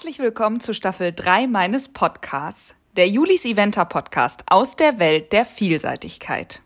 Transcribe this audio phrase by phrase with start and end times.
[0.00, 5.44] Herzlich willkommen zu Staffel 3 meines Podcasts, der Julis Eventer Podcast aus der Welt der
[5.44, 6.62] Vielseitigkeit.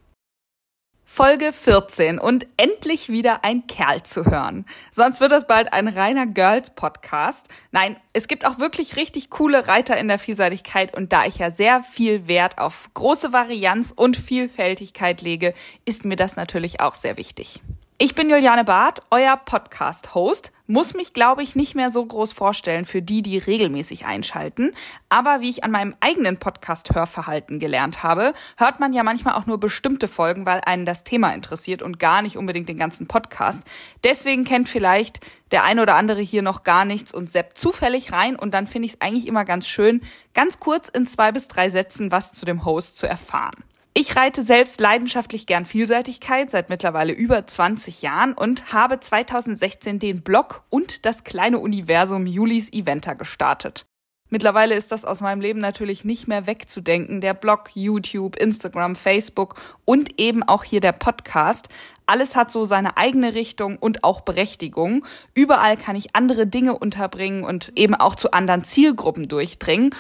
[1.05, 4.67] Folge 14 und endlich wieder ein Kerl zu hören.
[4.93, 7.49] Sonst wird das bald ein reiner Girls Podcast.
[7.73, 11.51] Nein, es gibt auch wirklich richtig coole Reiter in der Vielseitigkeit und da ich ja
[11.51, 15.55] sehr viel Wert auf große Varianz und Vielfältigkeit lege,
[15.85, 17.61] ist mir das natürlich auch sehr wichtig.
[17.97, 20.51] Ich bin Juliane Barth, euer Podcast-Host.
[20.67, 24.73] Muss mich, glaube ich, nicht mehr so groß vorstellen für die, die regelmäßig einschalten.
[25.09, 29.61] Aber wie ich an meinem eigenen Podcast-Hörverhalten gelernt habe, hört man ja manchmal auch nur
[29.61, 33.63] bestimmte Folgen, weil einen das Thema interessiert und gar nicht unbedingt den ganzen Podcast.
[34.03, 35.21] Deswegen kennt vielleicht
[35.53, 38.87] der eine oder andere hier noch gar nichts und seppt zufällig rein und dann finde
[38.87, 40.03] ich es eigentlich immer ganz schön,
[40.35, 43.63] ganz kurz in zwei bis drei Sätzen was zu dem Host zu erfahren.
[43.97, 50.23] Ich reite selbst leidenschaftlich gern Vielseitigkeit seit mittlerweile über 20 Jahren und habe 2016 den
[50.23, 53.87] Blog und das kleine Universum Julis Eventer gestartet.
[54.31, 57.21] Mittlerweile ist das aus meinem Leben natürlich nicht mehr wegzudenken.
[57.21, 61.69] Der Blog, YouTube, Instagram, Facebook und eben auch hier der Podcast.
[62.07, 65.07] Alles hat so seine eigene Richtung und auch Berechtigung.
[65.35, 69.95] Überall kann ich andere Dinge unterbringen und eben auch zu anderen Zielgruppen durchdringen.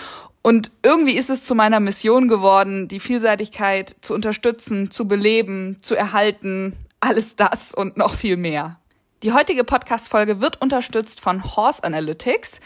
[0.46, 5.94] Und irgendwie ist es zu meiner Mission geworden, die Vielseitigkeit zu unterstützen, zu beleben, zu
[5.94, 8.78] erhalten, alles das und noch viel mehr.
[9.22, 12.60] Die heutige Podcast-Folge wird unterstützt von Horse Analytics.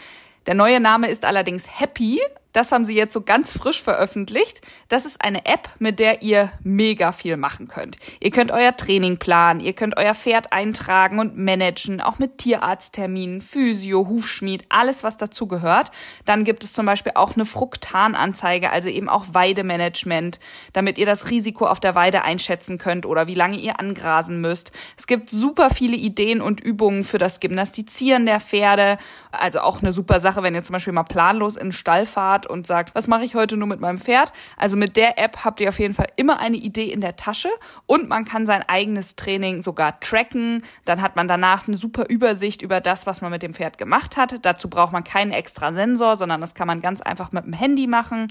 [0.45, 2.19] Der neue Name ist allerdings Happy,
[2.53, 4.61] das haben sie jetzt so ganz frisch veröffentlicht.
[4.87, 7.97] Das ist eine App, mit der ihr mega viel machen könnt.
[8.19, 13.41] Ihr könnt euer Training planen, ihr könnt euer Pferd eintragen und managen, auch mit Tierarztterminen,
[13.41, 15.91] Physio, Hufschmied, alles was dazu gehört.
[16.25, 20.39] Dann gibt es zum Beispiel auch eine Fruktananzeige, also eben auch Weidemanagement,
[20.73, 24.71] damit ihr das Risiko auf der Weide einschätzen könnt oder wie lange ihr angrasen müsst.
[24.97, 28.97] Es gibt super viele Ideen und Übungen für das Gymnastizieren der Pferde.
[29.31, 32.38] Also auch eine super Sache, wenn ihr zum Beispiel mal planlos in den Stall fahrt
[32.39, 34.31] Rad und sagt, was mache ich heute nur mit meinem Pferd?
[34.57, 37.49] Also mit der App habt ihr auf jeden Fall immer eine Idee in der Tasche
[37.85, 40.63] und man kann sein eigenes Training sogar tracken.
[40.85, 44.17] Dann hat man danach eine super Übersicht über das, was man mit dem Pferd gemacht
[44.17, 44.45] hat.
[44.45, 47.87] Dazu braucht man keinen extra Sensor, sondern das kann man ganz einfach mit dem Handy
[47.87, 48.27] machen.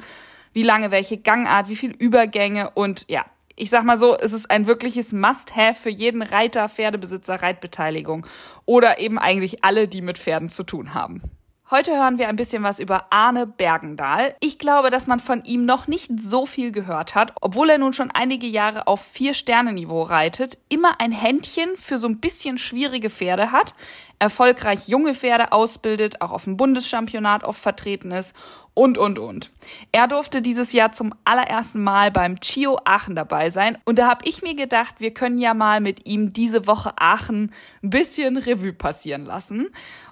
[0.53, 4.51] Wie lange welche Gangart, wie viel Übergänge und ja, ich sag mal so, es ist
[4.51, 8.25] ein wirkliches Must-have für jeden Reiter, Pferdebesitzer, Reitbeteiligung
[8.67, 11.23] oder eben eigentlich alle, die mit Pferden zu tun haben.
[11.71, 14.35] Heute hören wir ein bisschen was über Arne Bergendahl.
[14.41, 17.93] Ich glaube, dass man von ihm noch nicht so viel gehört hat, obwohl er nun
[17.93, 23.53] schon einige Jahre auf Vier-Sterne-Niveau reitet, immer ein Händchen für so ein bisschen schwierige Pferde
[23.53, 23.75] hat,
[24.19, 28.35] erfolgreich junge Pferde ausbildet, auch auf dem Bundeschampionat oft vertreten ist
[28.73, 29.51] und, und, und.
[29.93, 34.25] Er durfte dieses Jahr zum allerersten Mal beim Chio Aachen dabei sein und da habe
[34.25, 37.53] ich mir gedacht, wir können ja mal mit ihm diese Woche Aachen
[37.83, 39.69] ein bisschen Revue passieren lassen.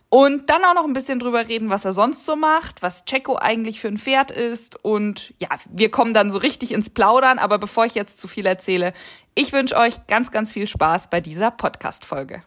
[0.09, 3.37] Und dann auch noch ein bisschen drüber reden, was er sonst so macht, was Checo
[3.37, 4.83] eigentlich für ein Pferd ist.
[4.85, 7.39] Und ja, wir kommen dann so richtig ins Plaudern.
[7.39, 8.93] Aber bevor ich jetzt zu viel erzähle,
[9.35, 12.43] ich wünsche euch ganz, ganz viel Spaß bei dieser Podcast-Folge.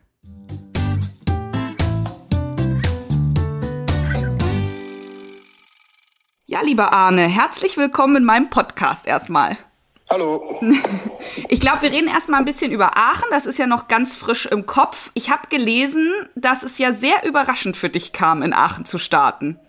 [6.46, 9.56] Ja, lieber Arne, herzlich willkommen in meinem Podcast erstmal.
[10.10, 10.60] Hallo.
[11.48, 13.26] Ich glaube, wir reden erstmal ein bisschen über Aachen.
[13.32, 15.10] Das ist ja noch ganz frisch im Kopf.
[15.14, 19.60] Ich habe gelesen, dass es ja sehr überraschend für dich kam, in Aachen zu starten.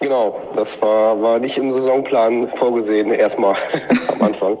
[0.00, 3.56] Genau, das war, war nicht im Saisonplan vorgesehen, erstmal
[4.08, 4.58] am Anfang.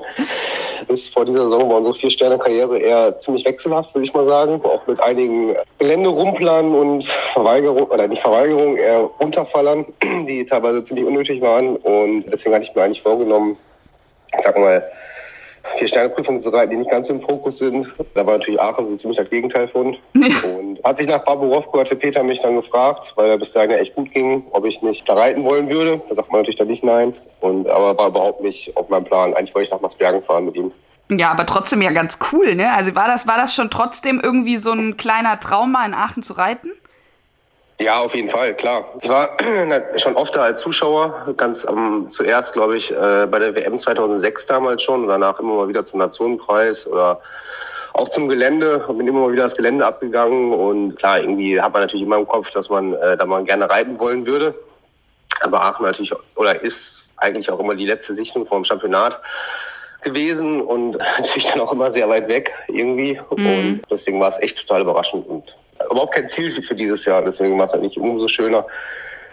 [0.86, 4.60] Bis vor dieser Saison war unsere Vier-Sterne-Karriere eher ziemlich wechselhaft, würde ich mal sagen.
[4.64, 11.40] Auch mit einigen Geländerumplern und Verweigerung, oder nicht Verweigerung, eher Unterfallern, die teilweise ziemlich unnötig
[11.40, 11.76] waren.
[11.76, 13.56] Und deswegen hatte ich mir eigentlich vorgenommen,
[14.36, 14.82] ich sag mal,
[15.76, 17.88] vier Sterne Prüfungen zu reiten, die nicht ganz im Fokus sind.
[18.14, 19.96] Da war natürlich Aachen so ziemlich das Gegenteil von.
[20.14, 23.76] und hat sich nach Baburovko hatte Peter mich dann gefragt, weil er bis dahin ja
[23.78, 26.00] echt gut ging, ob ich nicht da reiten wollen würde.
[26.08, 27.14] Da sagt man natürlich dann nicht nein.
[27.40, 29.34] Und, aber war überhaupt nicht auf meinem Plan.
[29.34, 30.72] Eigentlich wollte ich nach Masbergen fahren mit ihm.
[31.10, 32.72] Ja, aber trotzdem ja ganz cool, ne?
[32.72, 36.22] Also war das, war das schon trotzdem irgendwie so ein kleiner Traum, mal in Aachen
[36.22, 36.70] zu reiten?
[37.80, 38.92] Ja, auf jeden Fall, klar.
[39.00, 39.36] Ich war
[39.96, 44.46] schon oft da als Zuschauer, ganz ähm, zuerst, glaube ich, äh, bei der WM 2006
[44.46, 47.20] damals schon, danach immer mal wieder zum Nationenpreis oder
[47.92, 51.72] auch zum Gelände und bin immer mal wieder das Gelände abgegangen und klar, irgendwie hat
[51.72, 54.54] man natürlich immer im Kopf, dass man äh, da mal gerne reiten wollen würde.
[55.40, 59.20] Aber Aachen natürlich, oder ist eigentlich auch immer die letzte Sichtung vom Championat
[60.02, 63.20] gewesen und natürlich dann auch immer sehr weit weg irgendwie.
[63.36, 63.46] Mhm.
[63.46, 65.44] Und deswegen war es echt total überraschend und
[65.90, 67.22] überhaupt kein Ziel für dieses Jahr.
[67.22, 68.66] Deswegen war es eigentlich umso schöner,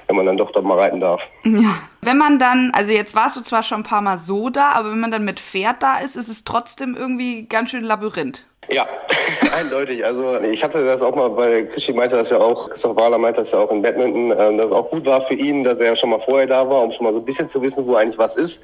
[0.07, 1.21] wenn man dann doch dort mal reiten darf.
[1.43, 1.77] Ja.
[2.01, 4.91] Wenn man dann, also jetzt warst du zwar schon ein paar Mal so da, aber
[4.91, 8.45] wenn man dann mit Pferd da ist, ist es trotzdem irgendwie ganz schön Labyrinth.
[8.69, 8.87] Ja,
[9.55, 10.05] eindeutig.
[10.05, 13.41] Also ich hatte das auch mal, weil Krischi meinte das ja auch, Christoph Wahler meinte
[13.41, 15.95] das ja auch in Badminton, äh, dass es auch gut war für ihn, dass er
[15.95, 18.17] schon mal vorher da war, um schon mal so ein bisschen zu wissen, wo eigentlich
[18.17, 18.63] was ist.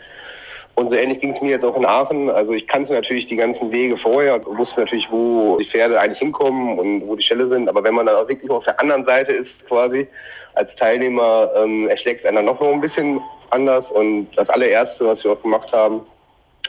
[0.75, 2.29] Und so ähnlich ging es mir jetzt auch in Aachen.
[2.29, 6.79] Also ich kannte natürlich die ganzen Wege vorher, wusste natürlich, wo die Pferde eigentlich hinkommen
[6.79, 7.69] und wo die Ställe sind.
[7.69, 10.07] Aber wenn man dann auch wirklich auf der anderen Seite ist quasi
[10.53, 13.91] als Teilnehmer, ähm, erschlägt es einer noch ein bisschen anders.
[13.91, 16.01] Und das allererste, was wir auch gemacht haben,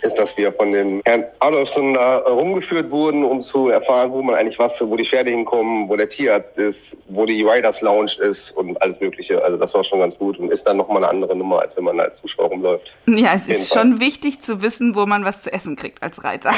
[0.02, 4.34] ist, dass wir von dem Herrn Adolfsson da rumgeführt wurden, um zu erfahren, wo man
[4.34, 8.50] eigentlich was, wo die Pferde hinkommen, wo der Tierarzt ist, wo die Riders Lounge ist
[8.52, 9.42] und alles Mögliche.
[9.42, 11.84] Also das war schon ganz gut und ist dann nochmal eine andere Nummer, als wenn
[11.84, 12.94] man als Zuschauer rumläuft.
[13.06, 16.50] Ja, es ist schon wichtig zu wissen, wo man was zu essen kriegt als Reiter.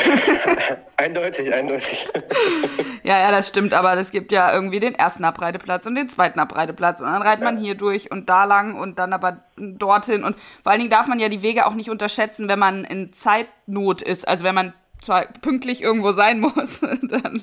[0.96, 2.08] eindeutig, eindeutig.
[3.02, 6.41] ja, ja, das stimmt, aber es gibt ja irgendwie den ersten Abreiteplatz und den zweiten
[6.41, 10.36] Abreiteplatz und dann reitet man hier durch und da lang und dann aber dorthin und
[10.62, 14.02] vor allen Dingen darf man ja die Wege auch nicht unterschätzen, wenn man in Zeitnot
[14.02, 14.26] ist.
[14.26, 17.40] Also wenn man zwar pünktlich irgendwo sein muss, dann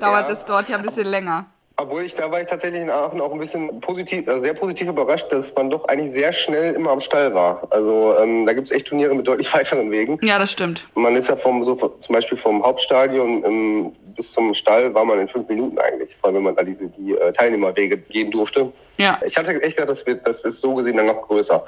[0.00, 0.34] dauert ja.
[0.34, 1.46] es dort ja ein bisschen länger.
[1.76, 4.88] Obwohl ich da war ich tatsächlich in Aachen auch ein bisschen positiv, also sehr positiv
[4.88, 7.66] überrascht, dass man doch eigentlich sehr schnell immer am Stall war.
[7.70, 10.18] Also ähm, da gibt es echt Turniere mit deutlich weiteren Wegen.
[10.22, 10.86] Ja, das stimmt.
[10.94, 15.18] Man ist ja vom so zum Beispiel vom Hauptstadion ähm, bis zum Stall war man
[15.18, 18.72] in fünf Minuten eigentlich, vor allem wenn man da diese die äh, Teilnehmerwege gehen durfte.
[18.98, 19.18] Ja.
[19.26, 21.64] Ich hatte echt gedacht, das wird, das ist so gesehen dann noch größer.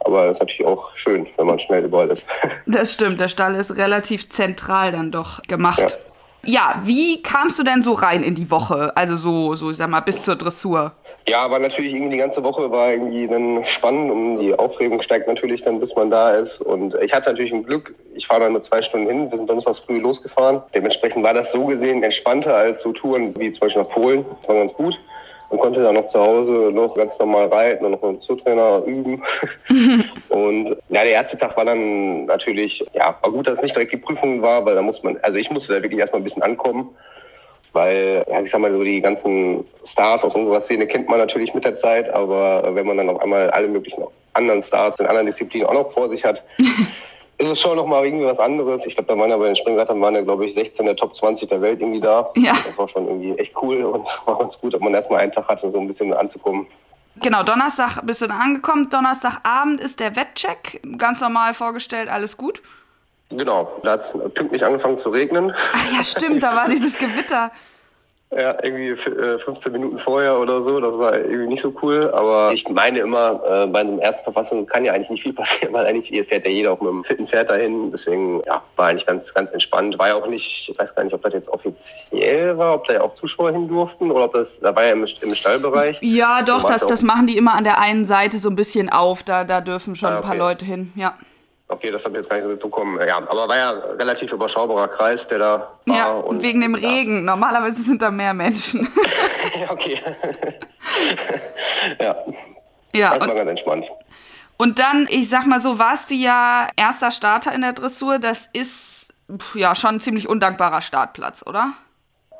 [0.00, 2.24] Aber das ist natürlich auch schön, wenn man schnell überall ist.
[2.66, 5.80] Das stimmt, der Stall ist relativ zentral dann doch gemacht.
[5.80, 5.88] Ja.
[6.44, 8.96] Ja, wie kamst du denn so rein in die Woche?
[8.96, 10.92] Also so, so, ich sag mal, bis zur Dressur?
[11.26, 15.28] Ja, aber natürlich irgendwie die ganze Woche war irgendwie dann spannend und die Aufregung steigt
[15.28, 16.60] natürlich dann, bis man da ist.
[16.62, 19.50] Und ich hatte natürlich ein Glück, ich fahre dann nur zwei Stunden hin, wir sind
[19.50, 20.62] donnerstags früh losgefahren.
[20.74, 24.24] Dementsprechend war das so gesehen entspannter als so Touren wie zum Beispiel nach Polen.
[24.40, 24.98] Das war ganz gut
[25.50, 28.82] und konnte dann noch zu Hause noch ganz normal reiten und noch mit dem Zootrainer
[28.84, 29.22] üben.
[30.28, 33.92] und ja, der erste Tag war dann natürlich, ja, war gut, dass es nicht direkt
[33.92, 36.42] die Prüfung war, weil da muss man, also ich musste da wirklich erstmal ein bisschen
[36.42, 36.90] ankommen.
[37.72, 41.52] Weil, ja, ich sag mal, so die ganzen Stars aus unserer Szene kennt man natürlich
[41.52, 45.26] mit der Zeit, aber wenn man dann auf einmal alle möglichen anderen Stars in anderen
[45.26, 46.42] Disziplinen auch noch vor sich hat,
[47.38, 48.84] ist es schon nochmal irgendwie was anderes.
[48.84, 51.14] Ich glaube, da waren ja bei den Springreitern waren ja, glaube ich, 16 der Top
[51.14, 52.30] 20 der Welt irgendwie da.
[52.36, 52.52] Ja.
[52.52, 55.46] Das war schon irgendwie echt cool und war ganz gut, ob man erstmal einen Tag
[55.48, 56.66] hatte, so ein bisschen anzukommen.
[57.20, 58.90] Genau, Donnerstag bist du dann angekommen.
[58.90, 60.80] Donnerstagabend ist der Wettcheck.
[60.98, 62.62] Ganz normal vorgestellt, alles gut.
[63.30, 65.52] Genau, da hat es pünktlich angefangen zu regnen.
[65.72, 67.50] Ach ja, stimmt, da war dieses Gewitter.
[68.30, 70.80] Ja, irgendwie 15 äh, Minuten vorher oder so.
[70.80, 72.10] Das war irgendwie nicht so cool.
[72.12, 75.72] Aber ich meine immer, äh, bei einem ersten Verfassung kann ja eigentlich nicht viel passieren,
[75.72, 77.90] weil eigentlich fährt ja jeder auch mit einem fitten Pferd dahin.
[77.90, 79.98] Deswegen, ja, war eigentlich ganz, ganz entspannt.
[79.98, 82.94] War ja auch nicht, ich weiß gar nicht, ob das jetzt offiziell war, ob da
[82.94, 85.98] ja auch Zuschauer hin durften oder ob das, da war ja im, im Stallbereich.
[86.02, 89.22] Ja, doch, das, das machen die immer an der einen Seite so ein bisschen auf.
[89.22, 90.26] Da, da dürfen schon ah, okay.
[90.26, 91.16] ein paar Leute hin, ja.
[91.70, 92.98] Okay, das habe ich jetzt gar nicht so mitbekommen.
[93.06, 95.96] Ja, aber war ja ein relativ überschaubarer Kreis, der da war.
[95.96, 96.88] Ja, und wegen dem ja.
[96.88, 97.26] Regen.
[97.26, 98.88] Normalerweise sind da mehr Menschen.
[99.68, 100.00] okay.
[102.00, 102.16] ja.
[102.94, 103.18] Ja.
[103.18, 103.84] Das war ganz entspannt.
[104.56, 108.18] Und dann, ich sag mal so, warst du ja erster Starter in der Dressur.
[108.18, 109.12] Das ist
[109.54, 111.74] ja schon ein ziemlich undankbarer Startplatz, oder?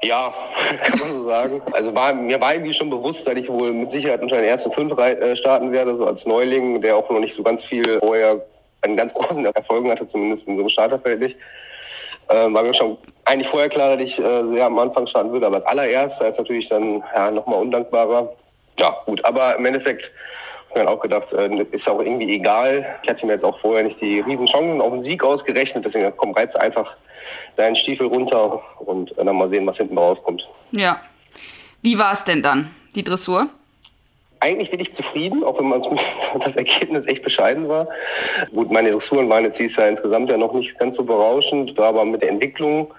[0.03, 0.33] Ja,
[0.81, 1.61] kann man so sagen.
[1.73, 4.73] Also war, mir war irgendwie schon bewusst, dass ich wohl mit Sicherheit unter den ersten
[4.73, 8.41] fünf äh, starten werde, so als Neuling, der auch noch nicht so ganz viel vorher
[8.83, 11.37] einen ganz großen Erfolgen hatte, zumindest in so einem Starterfeld nicht.
[12.31, 15.47] Ähm, war mir schon eigentlich vorher klar, dass ich äh, sehr am Anfang starten würde,
[15.47, 18.33] aber als allererster ist natürlich dann ja, nochmal undankbarer.
[18.79, 20.13] Ja, gut, aber im Endeffekt
[20.71, 22.85] habe ich mir auch gedacht, äh, ist auch irgendwie egal.
[23.03, 26.13] Ich hatte mir jetzt auch vorher nicht die riesen Chancen auf einen Sieg ausgerechnet, deswegen
[26.17, 26.95] komm, reiz einfach
[27.57, 30.47] deinen Stiefel runter und äh, dann mal sehen, was hinten rauskommt.
[30.73, 31.01] Ja.
[31.81, 33.49] Wie war es denn dann, die Dressur?
[34.41, 35.83] Eigentlich bin ich zufrieden, auch wenn man
[36.45, 37.89] das Ergebnis echt bescheiden war.
[38.55, 41.89] Gut, meine Dressuren waren jetzt dieses Jahr insgesamt ja noch nicht ganz so berauschend, war
[41.89, 42.93] aber mit der Entwicklung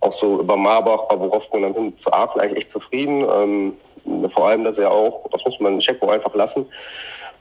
[0.00, 3.26] auch so über Marbach, Baborowko und dann hin zu Aachen eigentlich echt zufrieden.
[3.30, 6.66] Ähm, vor allem, dass er auch, das muss man Checo einfach lassen,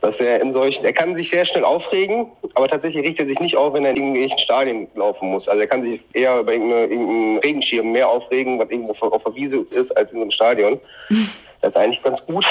[0.01, 3.39] dass er in solchen, er kann sich sehr schnell aufregen, aber tatsächlich regt er sich
[3.39, 5.48] nicht auf, wenn er in irgendwelchen Stadien laufen muss.
[5.48, 9.65] Also er kann sich eher über irgendeinen Regenschirm mehr aufregen, was irgendwo auf der Wiese
[9.71, 10.79] ist, als in so einem Stadion.
[11.62, 12.45] Das ist eigentlich ganz gut.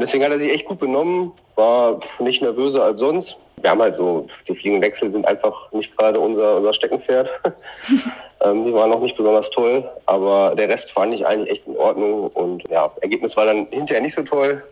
[0.00, 3.36] Und deswegen hat er sich echt gut benommen, war nicht nervöser als sonst.
[3.60, 7.28] Wir haben halt so, die fliegenden Wechsel sind einfach nicht gerade unser, unser Steckenpferd.
[8.40, 11.76] ähm, die waren noch nicht besonders toll, aber der Rest fand ich eigentlich echt in
[11.76, 12.28] Ordnung.
[12.28, 14.64] Und ja, Ergebnis war dann hinterher nicht so toll,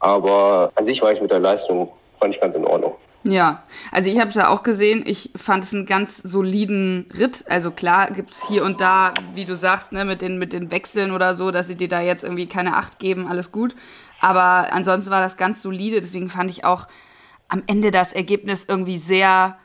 [0.00, 2.94] aber an sich war ich mit der Leistung, fand ich ganz in Ordnung.
[3.24, 5.02] Ja, also ich habe es ja auch gesehen.
[5.04, 7.44] Ich fand es einen ganz soliden Ritt.
[7.48, 11.12] Also klar gibt's hier und da, wie du sagst, ne, mit den, mit den Wechseln
[11.12, 13.74] oder so, dass sie dir da jetzt irgendwie keine Acht geben, alles gut.
[14.20, 16.00] Aber ansonsten war das ganz solide.
[16.00, 16.86] Deswegen fand ich auch
[17.48, 19.58] am Ende das Ergebnis irgendwie sehr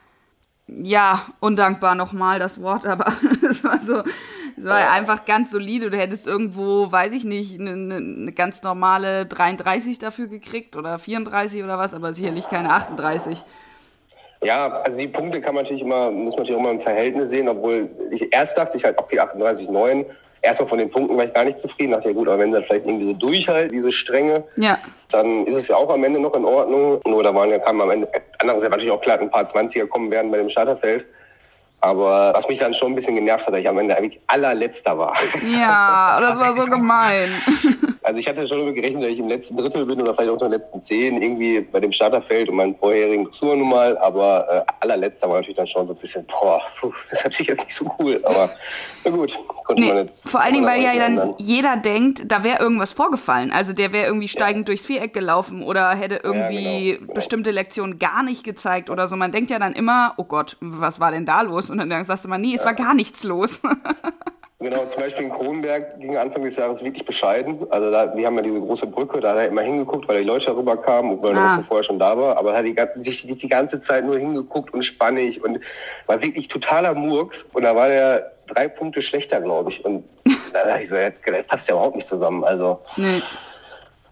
[0.66, 3.06] ja, undankbar nochmal das Wort, aber
[3.48, 4.02] es war so,
[4.56, 5.90] es war einfach ganz solide.
[5.90, 11.62] Du hättest irgendwo, weiß ich nicht, eine, eine ganz normale 33 dafür gekriegt oder 34
[11.62, 13.42] oder was, aber sicherlich keine 38.
[14.42, 17.30] Ja, also die Punkte kann man natürlich immer, muss man natürlich auch mal im Verhältnis
[17.30, 20.04] sehen, obwohl ich erst dachte ich halt, okay, 38,9.
[20.44, 21.92] Erstmal von den Punkten war ich gar nicht zufrieden.
[21.92, 24.78] Dachte ja gut, aber wenn sie vielleicht irgendwie so durchhalt, diese Strenge, ja.
[25.10, 27.00] dann ist es ja auch am Ende noch in Ordnung.
[27.06, 28.08] Nur da waren ja, kamen am Ende,
[28.38, 31.06] andererseits natürlich auch klar, ein paar 20er kommen werden bei dem Starterfeld.
[31.80, 34.98] Aber was mich dann schon ein bisschen genervt hat, dass ich am Ende eigentlich allerletzter
[34.98, 35.14] war.
[35.50, 37.30] Ja, das war so gemein.
[38.04, 40.34] Also ich hatte schon damit gerechnet, dass ich im letzten Drittel bin oder vielleicht auch
[40.34, 43.96] in den letzten zehn irgendwie bei dem Starterfeld und meinen vorherigen Tour nun mal.
[43.96, 47.48] Aber äh, allerletzter war natürlich dann schon so ein bisschen, boah, puh, das ist natürlich
[47.48, 48.20] jetzt nicht so cool.
[48.24, 48.50] Aber
[49.04, 50.28] na gut, konnte nee, man jetzt.
[50.28, 53.50] Vor allen Dingen, weil ja dann, dann jeder denkt, da wäre irgendwas vorgefallen.
[53.50, 54.74] Also der wäre irgendwie steigend ja.
[54.74, 57.14] durchs Viereck gelaufen oder hätte irgendwie ja, genau, genau.
[57.14, 59.16] bestimmte Lektionen gar nicht gezeigt oder so.
[59.16, 61.70] Man denkt ja dann immer, oh Gott, was war denn da los?
[61.70, 63.62] Und dann sagst du mal, nee, es war gar nichts los.
[64.64, 67.66] Genau, zum Beispiel in Kronenberg ging Anfang des Jahres wirklich bescheiden.
[67.68, 70.26] Also da, die haben ja diese große Brücke, da hat er immer hingeguckt, weil die
[70.26, 71.58] Leute darüber kamen, obwohl ah.
[71.58, 72.38] er vorher schon da war.
[72.38, 75.60] Aber er hat die, sich die, die ganze Zeit nur hingeguckt und spannig und
[76.06, 77.42] war wirklich totaler Murks.
[77.52, 79.84] Und da war der drei Punkte schlechter, glaube ich.
[79.84, 80.04] Und
[80.54, 82.42] da dachte ich so, das passt ja überhaupt nicht zusammen.
[82.42, 83.20] Also nee.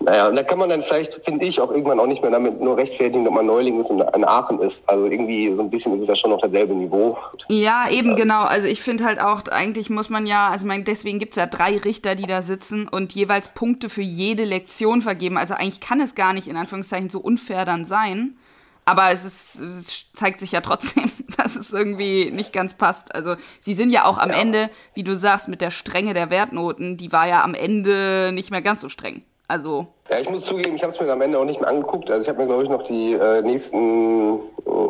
[0.04, 2.60] Naja, und da kann man dann vielleicht, finde ich, auch irgendwann auch nicht mehr damit
[2.60, 4.88] nur rechtfertigen, dass man Neuling ist und ein Aachen ist.
[4.88, 7.18] Also irgendwie so ein bisschen ist es ja schon noch dasselbe Niveau.
[7.48, 8.42] Ja, eben genau.
[8.42, 11.46] Also ich finde halt auch, eigentlich muss man ja, also mein, deswegen gibt es ja
[11.46, 15.38] drei Richter, die da sitzen und jeweils Punkte für jede Lektion vergeben.
[15.38, 18.36] Also eigentlich kann es gar nicht in Anführungszeichen so unfair dann sein.
[18.84, 23.14] Aber es, ist, es zeigt sich ja trotzdem, dass es irgendwie nicht ganz passt.
[23.14, 24.36] Also sie sind ja auch am ja.
[24.36, 28.50] Ende, wie du sagst, mit der Strenge der Wertnoten, die war ja am Ende nicht
[28.50, 29.22] mehr ganz so streng.
[29.52, 29.86] Also.
[30.08, 32.10] Ja, ich muss zugeben, ich habe es mir am Ende auch nicht mehr angeguckt.
[32.10, 34.40] Also ich habe mir, glaube ich, noch die äh, nächsten,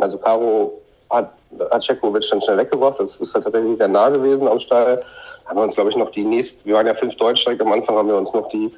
[0.00, 1.32] also Caro hat,
[1.72, 3.00] hat Cekovic dann schnell weggebracht.
[3.00, 5.02] Das ist halt tatsächlich sehr nah gewesen am Stall.
[5.46, 7.96] Haben wir uns, glaube ich, noch die nächsten, wir waren ja fünf Deutsch am Anfang,
[7.96, 8.72] haben wir uns noch die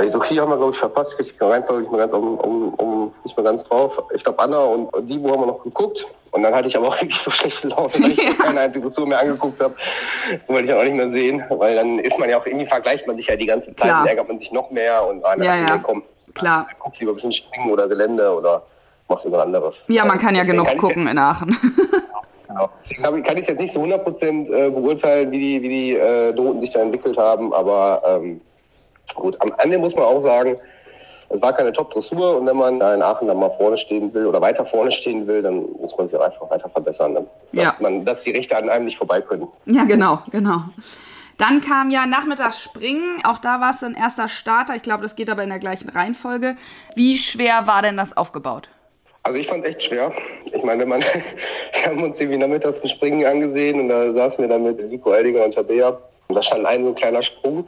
[0.00, 1.14] die Sophie haben wir, glaube ich, verpasst.
[1.18, 4.02] Ich Reihenfolge nicht mehr ganz, um, um, um, nicht mehr ganz drauf.
[4.14, 6.06] Ich glaube, Anna und Divo haben wir noch geguckt.
[6.30, 8.32] Und dann hatte ich aber auch wirklich so schlechte Laune, weil ich ja.
[8.32, 9.74] keine einzige Tour mehr angeguckt habe.
[10.30, 12.66] Das wollte ich dann auch nicht mehr sehen, weil dann ist man ja auch irgendwie
[12.66, 14.08] vergleicht man sich ja die ganze Zeit, Klar.
[14.08, 15.78] ärgert man sich noch mehr und ah, ja, ja.
[15.78, 16.02] komm,
[16.34, 16.66] Klar.
[16.78, 18.62] guckst lieber ein bisschen springen oder Gelände oder
[19.08, 19.76] machst irgendwas anderes.
[19.88, 21.56] Ja, man kann ja Deswegen genug gucken in Aachen.
[22.48, 22.68] Genau.
[22.84, 26.60] Deswegen kann ich jetzt nicht so 100% äh, beurteilen, wie die, wie die äh, Noten
[26.60, 28.42] sich da entwickelt haben, aber ähm,
[29.14, 30.56] Gut, am Ende muss man auch sagen,
[31.28, 34.40] es war keine Top-Dressur und wenn man in Aachen dann mal vorne stehen will oder
[34.40, 37.74] weiter vorne stehen will, dann muss man sich auch einfach weiter verbessern, dass, ja.
[37.80, 39.48] man, dass die Richter an einem nicht vorbei können.
[39.64, 40.64] Ja, genau, genau.
[41.38, 43.20] Dann kam ja Nachmittags Springen.
[43.24, 44.76] Auch da war es ein erster Starter.
[44.76, 46.56] Ich glaube, das geht aber in der gleichen Reihenfolge.
[46.94, 48.68] Wie schwer war denn das aufgebaut?
[49.22, 50.12] Also ich fand es echt schwer.
[50.44, 51.00] Ich meine, wenn man,
[51.72, 55.12] wir haben uns irgendwie nachmittags ein Springen angesehen und da saßen wir dann mit Nico
[55.12, 55.98] Eldinger und Tabea.
[56.28, 57.66] Und da stand ein so ein kleiner Sprung.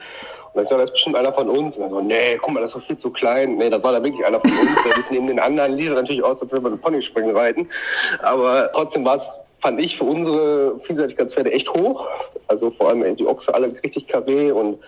[0.54, 1.76] Und ist das bestimmt einer von uns.
[1.76, 3.56] Und so, nee, guck mal, das ist doch viel zu klein.
[3.56, 4.84] Nee, das war da wirklich einer von uns.
[4.84, 7.68] Der ist neben den anderen lief natürlich aus, als wenn wir eine Pony springen reiten.
[8.22, 12.06] Aber trotzdem war es, fand ich, für unsere Vielseitigkeitspferde echt hoch.
[12.46, 14.78] Also vor allem die Ochse alle richtig karree und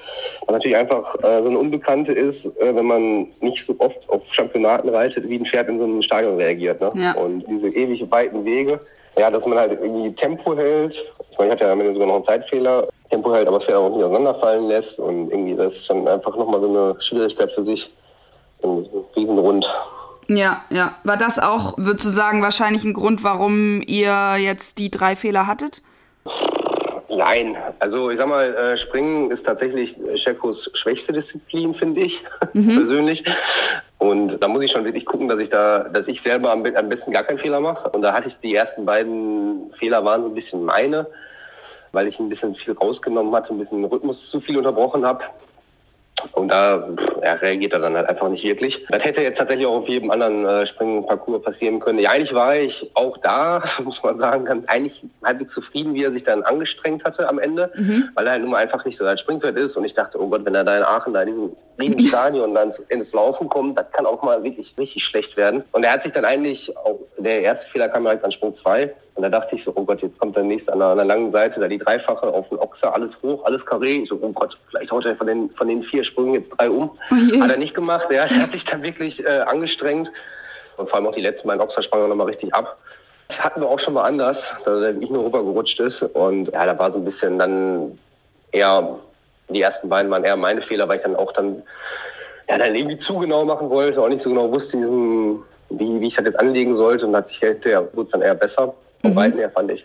[0.48, 4.88] natürlich einfach äh, so eine Unbekannte ist, äh, wenn man nicht so oft auf Championaten
[4.88, 6.80] reitet, wie ein Pferd in so einem Stadion reagiert.
[6.80, 6.92] Ne?
[6.94, 7.12] Ja.
[7.14, 8.78] Und diese ewig weiten Wege,
[9.18, 10.94] ja, dass man halt irgendwie Tempo hält.
[11.30, 12.86] Ich meine, ich hatte ja am Ende sogar noch einen Zeitfehler.
[13.16, 14.98] Tempo hält, aber das Pferd auch nicht auseinanderfallen lässt.
[14.98, 17.90] Und irgendwie, das ist dann einfach nochmal so eine Schwierigkeit für sich.
[18.62, 19.74] Ein Riesenrund.
[20.28, 20.96] Ja, ja.
[21.04, 25.46] War das auch, würdest du sagen, wahrscheinlich ein Grund, warum ihr jetzt die drei Fehler
[25.46, 25.82] hattet?
[27.08, 32.66] Nein, also ich sag mal, äh, Springen ist tatsächlich Schekos schwächste Disziplin, finde ich, mhm.
[32.76, 33.24] persönlich.
[33.98, 36.88] Und da muss ich schon wirklich gucken, dass ich da, dass ich selber am, am
[36.88, 37.88] besten gar keinen Fehler mache.
[37.90, 41.06] Und da hatte ich die ersten beiden Fehler waren so ein bisschen meine
[41.96, 45.24] weil ich ein bisschen viel rausgenommen hatte, ein bisschen Rhythmus zu viel unterbrochen habe.
[46.32, 46.88] Und da
[47.22, 48.84] ja, reagiert er dann halt einfach nicht wirklich.
[48.88, 51.98] Das hätte jetzt tatsächlich auch auf jedem anderen äh, Springparcours passieren können.
[51.98, 56.12] Ja, eigentlich war ich auch da, muss man sagen, dann eigentlich halbwegs zufrieden, wie er
[56.12, 58.10] sich dann angestrengt hatte am Ende, mhm.
[58.14, 59.76] weil er halt nun mal einfach nicht so ein Springpferd ist.
[59.76, 62.54] Und ich dachte, oh Gott, wenn er da in Aachen da in diesem riesen Stadion
[62.54, 65.64] dann ins Laufen kommt, das kann auch mal wirklich richtig schlecht werden.
[65.72, 68.94] Und er hat sich dann eigentlich, auch der erste Fehler kam direkt an Sprung 2.
[69.14, 71.58] Und da dachte ich so, oh Gott, jetzt kommt der nächste an einer, langen Seite,
[71.58, 74.02] da die Dreifache auf den Ochser, alles hoch, alles karree.
[74.02, 76.68] Ich so, oh Gott, vielleicht haut er von den, von den vier Sprüngen jetzt drei
[76.68, 76.90] um.
[77.10, 78.24] Oh hat er nicht gemacht, ja.
[78.36, 80.10] Er hat sich dann wirklich äh, angestrengt.
[80.76, 82.76] Und vor allem auch die letzten beiden Ochser sprangen nochmal richtig ab.
[83.28, 86.02] Das hatten wir auch schon mal anders, da er nicht nur rübergerutscht ist.
[86.02, 87.98] Und ja, da war so ein bisschen dann
[88.52, 88.98] eher,
[89.48, 91.62] die ersten beiden waren eher meine Fehler, weil ich dann auch dann,
[92.48, 96.16] ja, dann irgendwie zu genau machen wollte, auch nicht so genau wusste, wie, wie ich
[96.16, 97.06] das jetzt anlegen sollte.
[97.06, 97.50] Und hat sich, ja,
[97.92, 98.74] wurde es dann eher besser.
[99.02, 99.18] vom mhm.
[99.18, 99.84] Reiten her fand ich.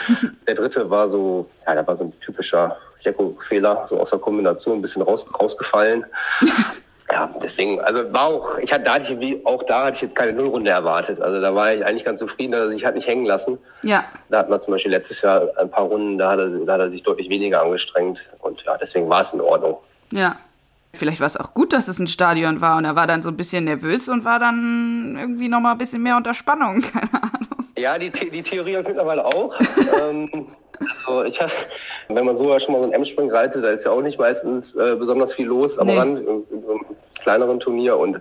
[0.46, 4.78] der dritte war so, ja, da war so ein typischer Jacko-Fehler, so aus der Kombination
[4.78, 6.04] ein bisschen raus, rausgefallen.
[7.10, 10.02] ja, deswegen, also war auch, ich hatte, da hatte ich, wie, auch da hatte ich
[10.02, 11.20] jetzt keine Nullrunde erwartet.
[11.20, 13.58] Also da war ich eigentlich ganz zufrieden, dass er sich hat nicht hängen lassen.
[13.82, 14.04] Ja.
[14.28, 16.80] Da hat man zum Beispiel letztes Jahr ein paar Runden, da hat er, da hat
[16.80, 18.18] er sich deutlich weniger angestrengt.
[18.40, 19.76] Und ja, deswegen war es in Ordnung.
[20.10, 20.36] Ja.
[20.94, 23.28] Vielleicht war es auch gut, dass es ein Stadion war und er war dann so
[23.28, 26.80] ein bisschen nervös und war dann irgendwie nochmal ein bisschen mehr unter Spannung.
[26.92, 27.66] Keine Ahnung.
[27.76, 29.54] Ja, die, die Theorie habe ich mittlerweile auch.
[30.10, 30.48] ähm,
[31.06, 31.50] also ich hab,
[32.08, 34.74] wenn man so schon mal so einen M-Spring reitet, da ist ja auch nicht meistens
[34.74, 35.96] äh, besonders viel los am nee.
[35.96, 36.86] Rand, in, in so einem
[37.26, 37.96] kleineren Turnier.
[37.96, 38.20] Und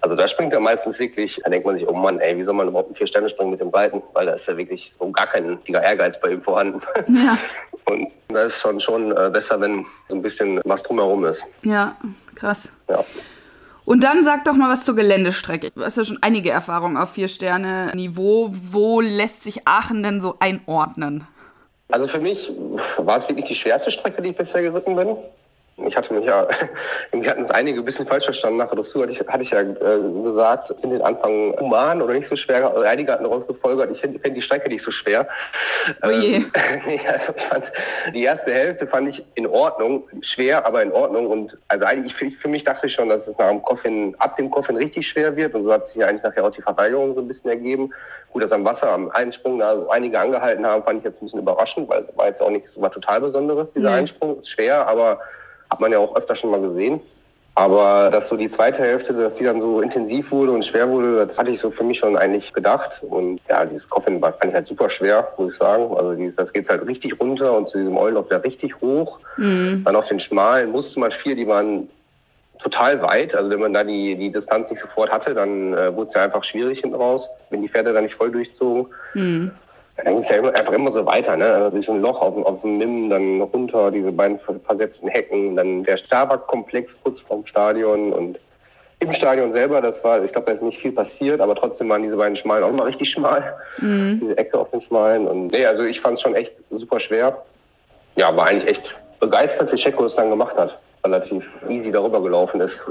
[0.00, 2.54] also da springt er meistens wirklich, da denkt man sich, oh Mann, ey, wie soll
[2.54, 4.02] man überhaupt ein Vier-Sterne-Springen mit dem reiten?
[4.12, 6.80] Weil da ist ja wirklich so gar kein Ehrgeiz bei ihm vorhanden.
[7.08, 7.36] Ja.
[7.86, 11.44] Und da ist schon schon äh, besser, wenn so ein bisschen was drumherum ist.
[11.62, 11.96] Ja,
[12.34, 12.68] krass.
[12.88, 13.04] Ja.
[13.84, 15.70] Und dann sag doch mal was zur Geländestrecke.
[15.72, 18.50] Du hast ja schon einige Erfahrungen auf Vier-Sterne-Niveau.
[18.50, 21.26] Wo lässt sich Aachen denn so einordnen?
[21.88, 22.50] Also für mich
[22.96, 25.16] war es wirklich die schwerste Strecke, die ich bisher geritten bin.
[25.76, 26.46] Ich hatte mich ja,
[27.12, 28.58] irgendwie hatten es einige ein bisschen falsch verstanden.
[28.58, 32.28] Nach Dressur hatte ich, hatte ich ja äh, gesagt, finde den Anfang human oder nicht
[32.28, 32.68] so schwer.
[32.68, 35.26] Also einige hatten daraus gefolgert, ich finde find die Strecke nicht so schwer.
[36.02, 36.36] Oh je.
[36.36, 36.50] Ähm,
[37.12, 37.72] also ich fand,
[38.14, 41.26] die erste Hälfte fand ich in Ordnung, schwer, aber in Ordnung.
[41.26, 44.36] Und also eigentlich für, für mich dachte ich schon, dass es nach dem Coffin, ab
[44.36, 45.54] dem Coffin richtig schwer wird.
[45.54, 47.92] Und so hat sich ja eigentlich nachher auch die Verteidigung so ein bisschen ergeben.
[48.30, 51.26] Gut, dass am Wasser am Einsprung da so einige angehalten haben, fand ich jetzt ein
[51.26, 53.96] bisschen überraschend, weil war jetzt auch nichts war total Besonderes, dieser nee.
[53.96, 54.38] Einsprung.
[54.38, 55.20] Ist schwer, aber
[55.74, 57.00] hat man ja auch öfter schon mal gesehen.
[57.56, 61.26] Aber dass so die zweite Hälfte, dass die dann so intensiv wurde und schwer wurde,
[61.26, 63.02] das hatte ich so für mich schon eigentlich gedacht.
[63.02, 65.96] Und ja, dieses Coffin fand ich halt super schwer, muss ich sagen.
[65.96, 69.18] Also dieses, das geht halt richtig runter und zu diesem Eulenlauf wieder richtig hoch.
[69.36, 69.82] Mhm.
[69.84, 71.88] Dann auf den schmalen musste man vier, die waren
[72.60, 73.34] total weit.
[73.36, 76.24] Also wenn man da die, die Distanz nicht sofort hatte, dann äh, wurde es ja
[76.24, 78.86] einfach schwierig hinten raus, wenn die Pferde da nicht voll durchzogen.
[79.14, 79.52] Mhm
[79.96, 81.46] dann ging es ja immer, einfach immer so weiter, ne?
[81.52, 85.54] Also durch so ein Loch auf, auf dem Nimm, dann runter, diese beiden versetzten Hecken,
[85.56, 88.38] dann der Starbuck-Komplex kurz vorm Stadion und
[89.00, 92.02] im Stadion selber, das war, ich glaube, da ist nicht viel passiert, aber trotzdem waren
[92.02, 93.54] diese beiden Schmalen auch immer richtig schmal.
[93.78, 94.20] Mhm.
[94.22, 95.26] Diese Ecke auf den Schmalen.
[95.26, 97.42] Und nee, also ich fand es schon echt super schwer.
[98.16, 100.78] Ja, war eigentlich echt begeistert, wie Checo es dann gemacht hat.
[101.04, 102.80] Relativ easy darüber gelaufen ist.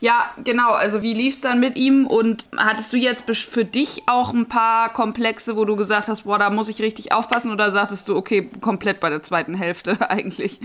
[0.00, 0.72] Ja, genau.
[0.72, 2.06] Also wie lief es dann mit ihm?
[2.06, 6.38] Und hattest du jetzt für dich auch ein paar Komplexe, wo du gesagt hast, boah,
[6.38, 7.52] da muss ich richtig aufpassen?
[7.52, 10.60] Oder sagtest du, okay, komplett bei der zweiten Hälfte eigentlich?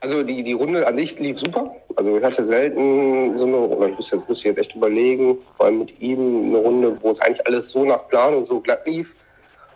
[0.00, 1.74] Also die, die Runde an sich lief super.
[1.96, 5.78] Also ich hatte selten so eine, oder ich müsste, müsste jetzt echt überlegen, vor allem
[5.80, 9.14] mit ihm eine Runde, wo es eigentlich alles so nach Plan und so glatt lief.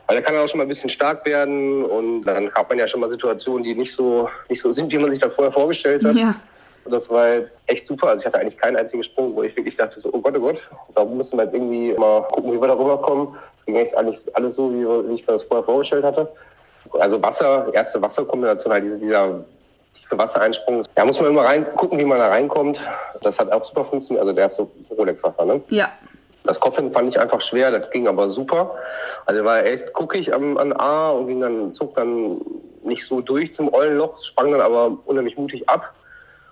[0.07, 2.79] Weil da kann er auch schon mal ein bisschen stark werden und dann hat man
[2.79, 5.53] ja schon mal Situationen, die nicht so, nicht so sind, wie man sich da vorher
[5.53, 6.15] vorgestellt hat.
[6.15, 6.35] Ja.
[6.85, 8.09] Und das war jetzt echt super.
[8.09, 10.41] Also ich hatte eigentlich keinen einzigen Sprung, wo ich wirklich dachte, so, oh Gott, oh
[10.41, 10.61] Gott,
[10.95, 13.35] da müssen wir jetzt irgendwie mal gucken, wie wir da rüberkommen.
[13.59, 16.29] Es ging echt eigentlich alles so, wie, ich mir das vorher vorgestellt hatte.
[16.93, 19.45] Also Wasser, erste Wasserkombination, halt diese, dieser
[19.95, 20.83] tiefe Wassereinsprung.
[20.95, 22.81] Da muss man immer rein gucken, wie man da reinkommt.
[23.23, 24.23] Das hat auch super funktioniert.
[24.23, 25.61] Also der erste Rolex-Wasser, ne?
[25.71, 25.91] Ja.
[26.47, 28.75] Das Kopfhören fand ich einfach schwer, das ging aber super.
[29.27, 32.41] Also war echt guckig am, an A und ging dann, zog dann
[32.83, 35.93] nicht so durch zum Eulenloch, sprang dann aber unheimlich mutig ab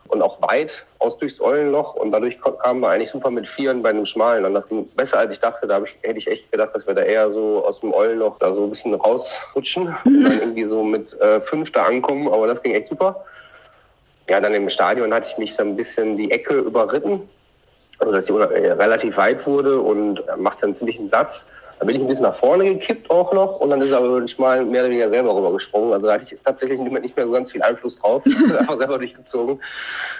[0.08, 3.90] und auch weit aus durchs Eulenloch und dadurch kamen wir eigentlich super mit Vieren bei
[3.90, 5.66] einem Schmalen und das ging besser als ich dachte.
[5.66, 8.52] Da ich, hätte ich echt gedacht, dass wir da eher so aus dem Eulenloch da
[8.52, 10.16] so ein bisschen rausrutschen mhm.
[10.16, 13.24] und dann irgendwie so mit äh, Fünf da ankommen, aber das ging echt super.
[14.28, 17.28] Ja, dann im Stadion hatte ich mich so ein bisschen die Ecke überritten,
[17.98, 21.46] also dass sie äh, relativ weit wurde und macht dann ziemlich einen Satz.
[21.78, 24.24] Da bin ich ein bisschen nach vorne gekippt auch noch und dann ist er aber
[24.38, 25.92] mal mehr oder weniger selber rübergesprungen.
[25.92, 28.22] Also da hatte ich tatsächlich nicht mehr so ganz viel Einfluss drauf.
[28.26, 29.60] Ich habe einfach selber durchgezogen.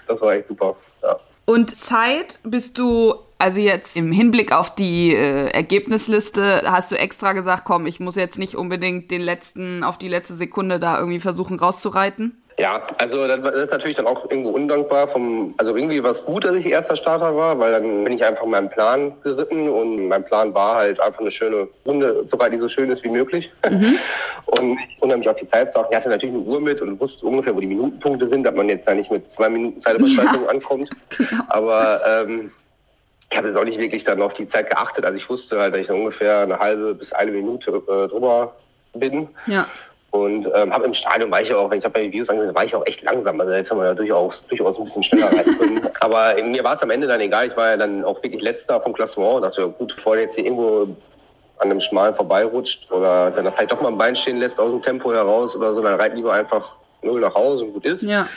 [0.07, 0.77] Das war echt super.
[1.03, 1.19] Ja.
[1.47, 7.35] Und Zeit bist du, also jetzt im Hinblick auf die äh, Ergebnisliste, hast du extra
[7.35, 11.21] gesagt, komm, ich muss jetzt nicht unbedingt den letzten, auf die letzte Sekunde da irgendwie
[11.21, 12.43] versuchen rauszureiten?
[12.59, 15.09] Ja, also das ist natürlich dann auch irgendwo undankbar.
[15.09, 18.25] Vom, also irgendwie war es gut, dass ich erster Starter war, weil dann bin ich
[18.25, 22.59] einfach meinen Plan geritten und mein Plan war halt einfach eine schöne Runde, soweit die
[22.59, 23.51] so schön ist wie möglich.
[23.69, 23.99] Mhm.
[24.47, 25.93] Und unheimlich auf die Zeit zu achten.
[25.93, 28.69] Ich hatte natürlich eine Uhr mit und wusste ungefähr, wo die Minutenpunkte sind, dass man
[28.69, 30.51] jetzt da nicht mit zwei Minuten Zeitüberschreitung ja.
[30.51, 30.91] ankommt.
[31.17, 31.45] Genau.
[31.49, 32.51] Aber ähm,
[33.31, 35.05] ich habe jetzt auch nicht wirklich dann auf die Zeit geachtet.
[35.05, 38.55] Also ich wusste halt, dass ich ungefähr eine halbe bis eine Minute äh, drüber
[38.95, 39.29] bin.
[39.47, 39.67] Ja.
[40.15, 42.55] Und ähm, habe im Stadion war ich auch, wenn ich habe bei den Videos angesehen,
[42.55, 43.41] war ich auch echt langsam.
[43.41, 45.89] Also jetzt haben wir ja durchaus, durchaus ein bisschen schneller rein können.
[46.01, 47.49] Aber mir war es am Ende dann egal.
[47.49, 50.37] Ich war ja dann auch wirklich letzter vom Klassement und dachte, gut, bevor der jetzt
[50.37, 50.83] hier irgendwo
[51.59, 54.83] an einem Schmalen vorbeirutscht oder dann vielleicht doch mal ein Bein stehen lässt aus dem
[54.83, 58.05] Tempo heraus oder so, dann reit lieber einfach null nach Hause und gut ist.
[58.05, 58.29] Ja.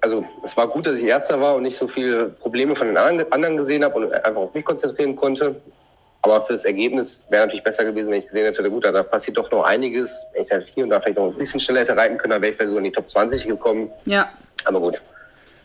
[0.00, 2.96] Also es war gut, dass ich Erster war und nicht so viele Probleme von den
[2.96, 5.54] anderen gesehen habe und einfach auf mich konzentrieren konnte.
[6.24, 9.50] Aber fürs Ergebnis wäre natürlich besser gewesen, wenn ich gesehen hätte, gut, da passiert doch
[9.50, 10.24] noch einiges.
[10.32, 12.40] Wenn ich da hier und da vielleicht noch ein bisschen schneller hätte reiten können, dann
[12.40, 13.90] wäre ich vielleicht so in die Top 20 gekommen.
[14.06, 14.30] Ja.
[14.64, 15.02] Aber gut,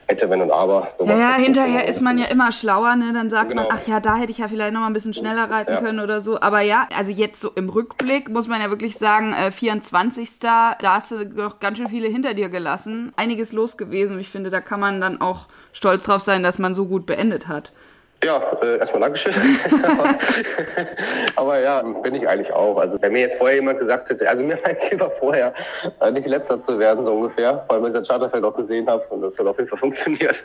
[0.10, 0.90] hätte, wenn und aber.
[1.06, 3.14] Ja, ja, hinterher ist man ja immer schlauer, ne?
[3.14, 3.70] Dann sagt genau.
[3.70, 5.80] man, ach ja, da hätte ich ja vielleicht noch mal ein bisschen schneller reiten ja.
[5.80, 6.42] können oder so.
[6.42, 10.40] Aber ja, also jetzt so im Rückblick muss man ja wirklich sagen, äh, 24.
[10.40, 13.14] Da hast du noch ganz schön viele hinter dir gelassen.
[13.16, 16.60] Einiges los gewesen und ich finde, da kann man dann auch stolz drauf sein, dass
[16.60, 17.72] man so gut beendet hat.
[18.24, 19.34] Ja, äh, erstmal Dankeschön.
[21.38, 22.78] aber ja, bin ich eigentlich auch.
[22.78, 25.54] Also wenn mir jetzt vorher jemand gesagt hätte, also mir mein Ziel war vorher,
[26.02, 29.22] äh, nicht letzter zu werden, so ungefähr, weil ich das Charterfeld auch gesehen habe und
[29.22, 30.44] das hat auf jeden Fall funktioniert.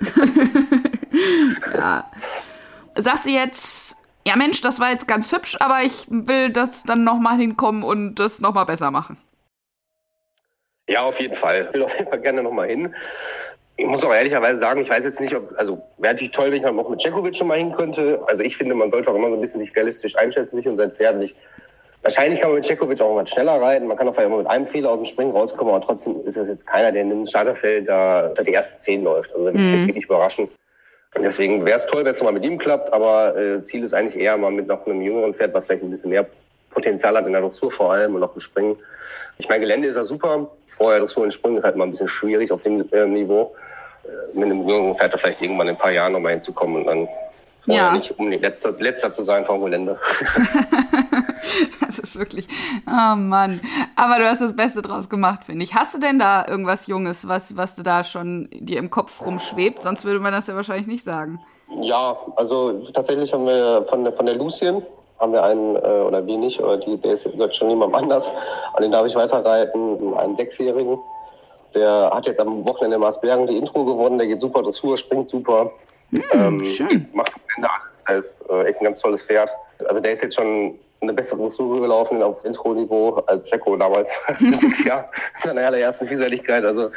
[1.75, 2.09] ja.
[2.95, 7.03] Sagst du jetzt, ja Mensch, das war jetzt ganz hübsch, aber ich will das dann
[7.03, 9.17] nochmal hinkommen und das nochmal besser machen?
[10.89, 11.67] Ja, auf jeden Fall.
[11.69, 12.95] Ich will auf jeden Fall gerne nochmal hin
[13.77, 16.55] ich muss auch ehrlicherweise sagen, ich weiß jetzt nicht, ob, also wäre natürlich toll, wenn
[16.55, 18.21] ich dann auch mit Cekovic schon mal hin könnte.
[18.27, 20.77] Also ich finde, man sollte auch immer so ein bisschen sich realistisch einschätzen, sich und
[20.77, 21.35] sein Pferd nicht.
[22.03, 23.87] Wahrscheinlich kann man mit Cekovic auch mal schneller reiten.
[23.87, 26.37] Man kann auch vielleicht immer mit einem Fehler aus dem Springen rauskommen, aber trotzdem ist
[26.37, 29.33] das jetzt keiner, der in einem Starterfeld da unter die ersten zehn läuft.
[29.33, 29.87] Also das mhm.
[29.89, 30.49] wirklich überraschen.
[31.17, 33.95] Und deswegen wäre es toll, wenn es mal mit ihm klappt, aber äh, Ziel ist
[33.95, 36.27] eigentlich eher mal mit noch einem jüngeren Pferd, was vielleicht ein bisschen mehr
[36.71, 38.77] Potenzial hat in der Dressur vor allem und auch im Springen.
[39.39, 40.51] Ich meine, Gelände ist ja super.
[40.67, 43.55] Vorher Dressur und Springen ist halt mal ein bisschen schwierig auf dem äh, Niveau.
[44.05, 47.09] Äh, mit einem jungen Pferd vielleicht irgendwann in ein paar Jahren nochmal hinzukommen und dann
[47.67, 47.93] ja.
[47.93, 49.99] nicht um letzter, letzter zu sein vom Gelände.
[51.81, 52.47] das ist wirklich,
[52.87, 53.61] oh Mann.
[53.97, 55.75] Aber du hast das Beste draus gemacht, finde ich.
[55.75, 59.83] Hast du denn da irgendwas Junges, was, was du da schon dir im Kopf rumschwebt?
[59.83, 61.41] Sonst würde man das ja wahrscheinlich nicht sagen.
[61.81, 64.83] Ja, also tatsächlich haben wir von der, von der Lucien
[65.19, 68.31] haben wir einen, äh, oder wir nicht, oder die, der ist gehört schon jemand anders,
[68.75, 70.99] an den darf ich weiterreiten, einen Sechsjährigen.
[71.75, 74.19] Der hat jetzt am Wochenende in Marsbergen die Intro gewonnen.
[74.19, 75.73] Der geht super Dressur, springt super.
[76.11, 77.09] Mm, ähm, schön.
[77.13, 78.05] Macht am Ende alles.
[78.05, 79.51] Der ist äh, echt ein ganz tolles Pferd.
[79.89, 84.53] Also der ist jetzt schon eine bessere Dressur gelaufen auf Intro-Niveau als Jacko damals in
[84.53, 86.65] seiner allerersten Vielseitigkeit.
[86.65, 86.91] Also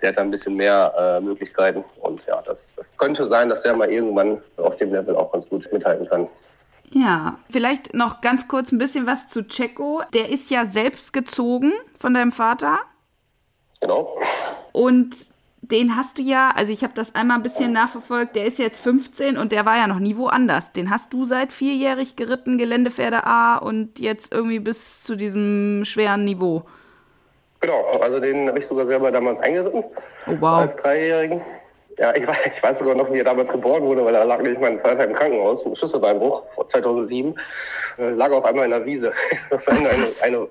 [0.00, 1.84] der hat da ein bisschen mehr äh, Möglichkeiten.
[2.00, 5.48] Und ja, das, das könnte sein, dass der mal irgendwann auf dem Level auch ganz
[5.48, 6.28] gut mithalten kann.
[6.90, 10.02] Ja, vielleicht noch ganz kurz ein bisschen was zu Checo.
[10.12, 12.80] Der ist ja selbst gezogen von deinem Vater.
[13.82, 14.16] Genau.
[14.72, 15.26] Und
[15.60, 18.80] den hast du ja, also ich habe das einmal ein bisschen nachverfolgt, der ist jetzt
[18.80, 20.72] 15 und der war ja noch nie woanders.
[20.72, 26.24] Den hast du seit vierjährig geritten, Geländepferde A und jetzt irgendwie bis zu diesem schweren
[26.24, 26.62] Niveau.
[27.60, 29.84] Genau, also den habe ich sogar selber damals eingeritten.
[30.26, 30.58] Oh wow.
[30.58, 31.42] Als Dreijährigen.
[31.98, 34.40] Ja, ich weiß, ich weiß sogar noch, wie er damals geboren wurde, weil da lag
[34.40, 37.34] nämlich mein Vater im Krankenhaus mit Schlüsselbeinbruch vor 2007.
[37.98, 39.12] Äh, lag auf einmal in der Wiese.
[39.50, 39.90] Das war eine,
[40.22, 40.48] eine,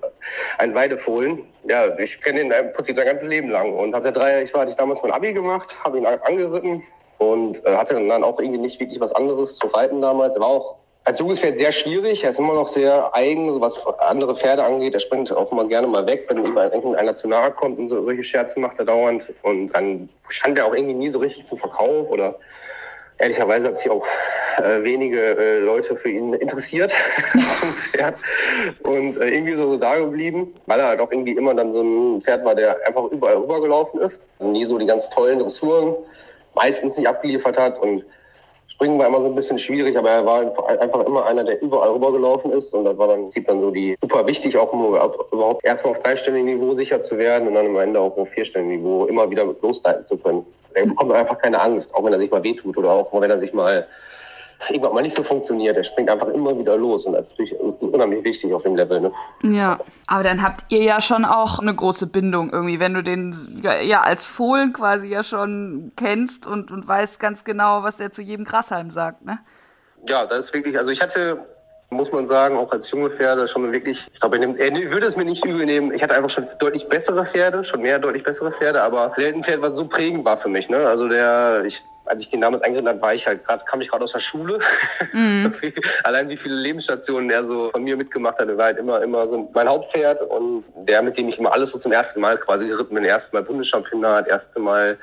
[0.58, 1.44] ein Weidefohlen.
[1.64, 3.72] Ja, ich kenne ihn im Prinzip sein ganzes Leben lang.
[3.72, 6.82] Und als er drei, ich war, hatte ich damals mein Abi gemacht, habe ihn angeritten
[7.18, 10.36] und äh, hatte dann auch irgendwie nicht wirklich was anderes zu reiten damals.
[10.36, 12.22] Er war auch als junges Pferd sehr schwierig.
[12.22, 14.94] Er ist immer noch sehr eigen, was andere Pferde angeht.
[14.94, 18.04] Er springt auch immer gerne mal weg, wenn ihm irgendeiner zu nahe kommt und so
[18.04, 19.32] solche Scherze macht er dauernd.
[19.42, 22.38] Und dann stand er auch irgendwie nie so richtig zum Verkauf oder
[23.18, 24.06] ehrlicherweise hat sich auch
[24.58, 26.92] äh, wenige äh, Leute für ihn interessiert
[27.60, 28.16] zum Pferd
[28.82, 31.82] und äh, irgendwie so, so da geblieben, weil er halt auch irgendwie immer dann so
[31.82, 35.94] ein Pferd war, der einfach überall rübergelaufen ist, nie so die ganz tollen Dressuren
[36.54, 38.04] meistens nicht abgeliefert hat und
[38.68, 40.40] Springen war immer so ein bisschen schwierig, aber er war
[40.80, 42.72] einfach immer einer, der überall rübergelaufen ist.
[42.74, 46.02] Und das war dann, sieht dann so die super wichtig, auch um überhaupt erstmal auf
[46.02, 49.44] dreistelligem Niveau sicher zu werden und dann am Ende auch auf vierstelligem Niveau immer wieder
[49.60, 50.44] losreiten zu können.
[50.74, 53.38] Er bekommt einfach keine Angst, auch wenn er sich mal wehtut oder auch wenn er
[53.38, 53.86] sich mal
[54.70, 55.76] irgendwann mal nicht so funktioniert.
[55.76, 59.00] Er springt einfach immer wieder los und das ist natürlich unheimlich wichtig auf dem Level.
[59.00, 59.12] Ne?
[59.42, 63.34] Ja, aber dann habt ihr ja schon auch eine große Bindung irgendwie, wenn du den
[63.62, 68.22] ja als Fohlen quasi ja schon kennst und, und weißt ganz genau, was der zu
[68.22, 69.38] jedem Grashalm sagt, ne?
[70.06, 71.38] Ja, das ist wirklich, also ich hatte
[71.92, 75.24] muss man sagen, auch als junge Pferde schon wirklich, ich glaube, er, würde es mir
[75.24, 75.92] nicht übel nehmen.
[75.92, 79.62] Ich hatte einfach schon deutlich bessere Pferde, schon mehr deutlich bessere Pferde, aber selten Pferd,
[79.62, 80.68] was so prägend war für mich.
[80.68, 80.78] Ne?
[80.88, 83.90] Also der, ich als ich den damals eingeritten habe, war ich halt gerade, kam ich
[83.90, 84.60] gerade aus der Schule.
[85.12, 85.52] Mhm.
[86.04, 89.28] Allein wie viele Lebensstationen er so von mir mitgemacht hat, er war halt immer, immer
[89.28, 92.66] so mein Hauptpferd und der, mit dem ich immer alles so zum ersten Mal quasi
[92.66, 93.04] geritten bin.
[93.04, 94.98] Erste Mal Bundeschampionat, erste Mal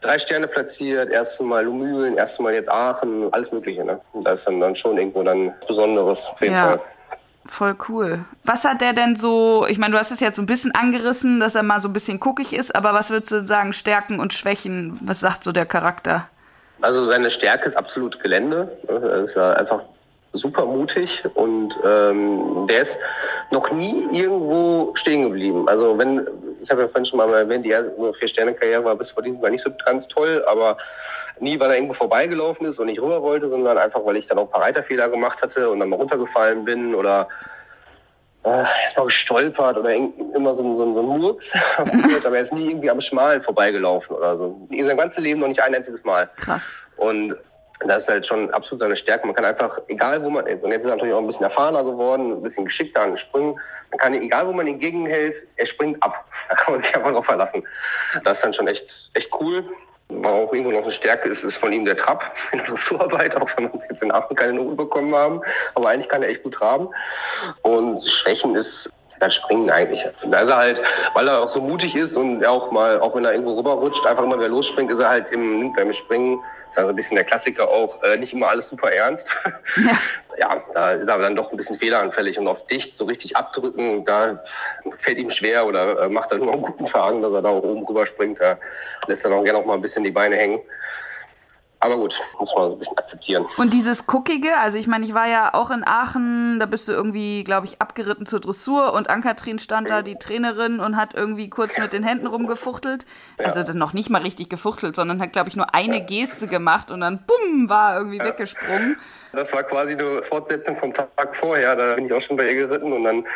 [0.00, 3.84] drei Sterne platziert, erste Mal Lumülen, erste Mal jetzt Aachen, alles Mögliche.
[3.84, 4.00] Ne?
[4.12, 6.62] Und da ist dann, dann schon irgendwo dann Besonderes auf jeden ja.
[6.62, 6.80] Fall.
[7.50, 8.24] Voll cool.
[8.44, 11.40] Was hat der denn so, ich meine, du hast es jetzt so ein bisschen angerissen,
[11.40, 14.32] dass er mal so ein bisschen guckig ist, aber was würdest du sagen, Stärken und
[14.32, 14.96] Schwächen?
[15.02, 16.28] Was sagt so der Charakter?
[16.80, 18.78] Also seine Stärke ist absolut Gelände.
[18.86, 19.82] Er ist ja einfach
[20.32, 22.96] super mutig und ähm, der ist
[23.50, 25.68] noch nie irgendwo stehen geblieben.
[25.68, 26.24] Also wenn
[26.62, 29.50] ich habe ja vorhin schon mal erwähnt, die erste Vier-Sterne-Karriere war bis vor diesem Jahr
[29.50, 30.76] nicht so ganz toll, aber
[31.40, 34.38] nie, weil er irgendwo vorbeigelaufen ist und nicht rüber wollte, sondern einfach, weil ich dann
[34.38, 37.28] auch ein paar Reiterfehler gemacht hatte und dann mal runtergefallen bin oder
[38.44, 41.52] äh, erstmal gestolpert oder immer so, so, so ein Murks.
[42.24, 44.66] aber er ist nie irgendwie am Schmalen vorbeigelaufen oder so.
[44.70, 46.30] In seinem ganzen Leben noch nicht ein einziges Mal.
[46.36, 46.70] Krass.
[46.96, 47.36] Und
[47.80, 49.26] das ist halt schon absolut seine Stärke.
[49.26, 51.44] Man kann einfach, egal wo man ist, und jetzt ist er natürlich auch ein bisschen
[51.44, 53.58] erfahrener geworden, ein bisschen geschickter an den Sprüngen,
[53.90, 56.24] man kann, egal wo man ihn gegenhält, er springt ab.
[56.48, 57.62] Da kann man sich einfach drauf verlassen.
[58.24, 59.64] Das ist dann schon echt, echt cool.
[60.10, 63.34] War auch irgendwo noch eine Stärke ist, ist von ihm der Trab in der Dressurarbeit,
[63.36, 65.40] auch wenn wir jetzt in Aachen keine Noten bekommen haben.
[65.74, 66.88] Aber eigentlich kann er echt gut traben.
[67.62, 70.04] Und Schwächen ist das Springen eigentlich.
[70.30, 70.82] Da ist er halt,
[71.14, 74.24] weil er auch so mutig ist und auch mal, auch wenn er irgendwo rüberrutscht, einfach
[74.24, 77.24] immer wieder losspringt, ist er halt im, beim Springen das ist also ein bisschen der
[77.24, 79.28] Klassiker auch, äh, nicht immer alles super ernst.
[79.76, 79.92] Ja.
[80.36, 84.04] ja, da ist aber dann doch ein bisschen fehleranfällig und auf dicht so richtig abdrücken,
[84.04, 84.42] da
[84.96, 87.62] fällt ihm schwer oder äh, macht er nur einen guten Faden, dass er da auch
[87.62, 88.40] oben rüber springt.
[88.40, 88.58] Da
[89.06, 90.60] lässt er dann auch gerne auch mal ein bisschen die Beine hängen.
[91.82, 93.46] Aber gut, muss man so ein bisschen akzeptieren.
[93.56, 96.92] Und dieses Guckige, also ich meine, ich war ja auch in Aachen, da bist du
[96.92, 101.48] irgendwie, glaube ich, abgeritten zur Dressur und Ankatrin stand da, die Trainerin, und hat irgendwie
[101.48, 103.06] kurz mit den Händen rumgefuchtelt.
[103.38, 103.46] Ja.
[103.46, 106.04] Also noch nicht mal richtig gefuchtelt, sondern hat, glaube ich, nur eine ja.
[106.04, 108.24] Geste gemacht und dann bumm, war irgendwie ja.
[108.24, 108.98] weggesprungen.
[109.32, 112.66] Das war quasi eine Fortsetzung vom Tag vorher, da bin ich auch schon bei ihr
[112.66, 113.26] geritten und dann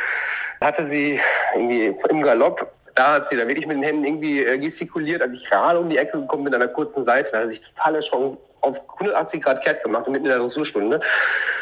[0.61, 1.19] hatte sie
[1.55, 5.33] irgendwie im Galopp da hat sie dann wirklich mit den Händen irgendwie äh, gestikuliert, als
[5.33, 7.31] ich gerade um die Ecke gekommen bin an einer kurzen Seite.
[7.33, 11.01] Da hat sich total schon auf 180 Grad kehrt gemacht und mitten in der Dressurstunde.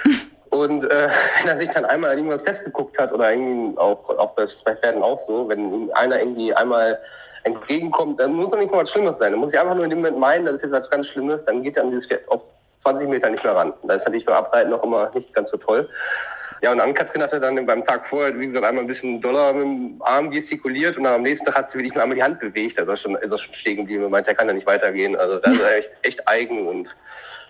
[0.50, 1.08] Und äh,
[1.40, 5.02] wenn er sich dann einmal an irgendwas festgeguckt hat oder irgendwie auch, auch bei Pferden
[5.02, 6.98] auch so, wenn einer irgendwie einmal
[7.44, 9.32] entgegenkommt, dann muss doch nicht mal was Schlimmes sein.
[9.32, 11.42] Dann muss ich einfach nur in dem Moment meinen, dass es jetzt was ganz Schlimmes,
[11.46, 12.46] dann geht er an dieses Pferd auf
[12.82, 13.72] 20 Meter nicht mehr ran.
[13.84, 15.88] Da ist natürlich beim Abreiten noch immer nicht ganz so toll.
[16.62, 19.64] Ja, und Ann-Kathrin hatte dann beim Tag vorher, wie gesagt, einmal ein bisschen doller mit
[19.64, 22.38] dem Arm gestikuliert und dann am nächsten Tag hat sie wirklich nur einmal die Hand
[22.38, 22.78] bewegt.
[22.78, 25.16] Also schon, ist er schon stehen geblieben und meinte, er kann ja nicht weitergehen.
[25.16, 26.88] Also da ist er echt, echt eigen und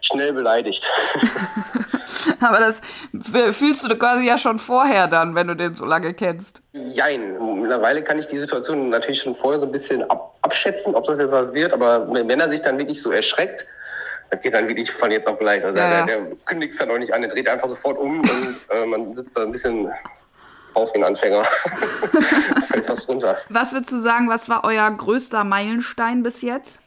[0.01, 0.91] schnell beleidigt.
[2.41, 2.81] Aber das
[3.53, 6.63] fühlst du quasi ja schon vorher dann, wenn du den so lange kennst.
[6.73, 7.37] Jein.
[7.61, 11.19] Mittlerweile kann ich die Situation natürlich schon vorher so ein bisschen ab, abschätzen, ob das
[11.19, 11.75] jetzt was wird.
[11.75, 13.67] Aber wenn er sich dann wirklich so erschreckt,
[14.33, 15.63] das geht dann wirklich von jetzt auf gleich.
[15.63, 16.07] Also ja.
[16.07, 18.87] der, der kündigt es dann auch nicht an, der dreht einfach sofort um und äh,
[18.87, 19.93] man sitzt da ein bisschen
[20.73, 21.45] auf den Anfänger.
[22.69, 23.37] Fällt fast runter.
[23.51, 26.81] Was würdest du sagen, was war euer größter Meilenstein bis jetzt?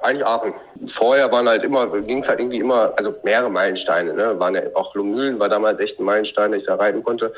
[0.00, 0.54] Eigentlich Aachen.
[0.86, 4.38] Vorher waren halt immer, ging es halt irgendwie immer, also mehrere Meilensteine, ne?
[4.38, 7.32] Waren ja auch Lomühlen war damals echt ein Meilenstein, dass ich da reiten konnte.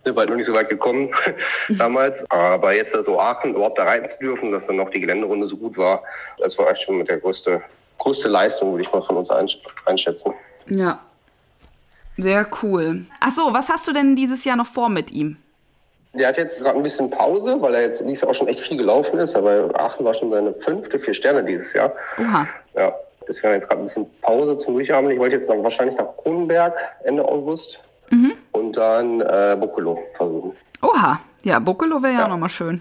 [0.00, 1.14] Sind halt noch nicht so weit gekommen
[1.70, 2.30] damals.
[2.30, 5.56] Aber jetzt so Aachen überhaupt da reiten zu dürfen, dass dann noch die Geländerunde so
[5.56, 6.02] gut war,
[6.36, 7.62] das war eigentlich schon mit der größte
[7.98, 9.30] größte Leistung, würde ich mal von uns
[9.86, 10.32] einschätzen.
[10.66, 11.00] Ja.
[12.16, 13.06] Sehr cool.
[13.20, 15.36] Ach so, was hast du denn dieses Jahr noch vor mit ihm?
[16.14, 18.60] Der hat jetzt gerade ein bisschen Pause, weil er jetzt dieses Jahr auch schon echt
[18.60, 19.36] viel gelaufen ist.
[19.36, 21.92] Aber Aachen war schon seine fünfte vier Sterne dieses Jahr.
[22.18, 22.46] Oha.
[22.74, 22.92] Ja,
[23.28, 25.12] deswegen jetzt gerade ein bisschen Pause zum Durchatmen.
[25.12, 27.80] Ich wollte jetzt noch wahrscheinlich nach Kronenberg Ende August
[28.10, 28.32] mhm.
[28.52, 30.56] und dann äh, Buccolo versuchen.
[30.82, 32.80] Oha, ja, Buccolo wäre ja, ja auch nochmal schön.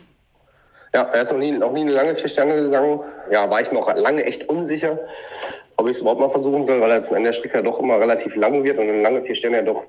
[0.98, 3.02] Ja, er ist noch nie, noch nie eine lange vier Sterne gegangen.
[3.30, 4.98] Ja, war ich mir auch lange echt unsicher,
[5.76, 7.78] ob ich es überhaupt mal versuchen soll, weil er zum Ende der Strecke ja doch
[7.80, 9.84] immer relativ lang wird und eine lange vier Sterne ja doch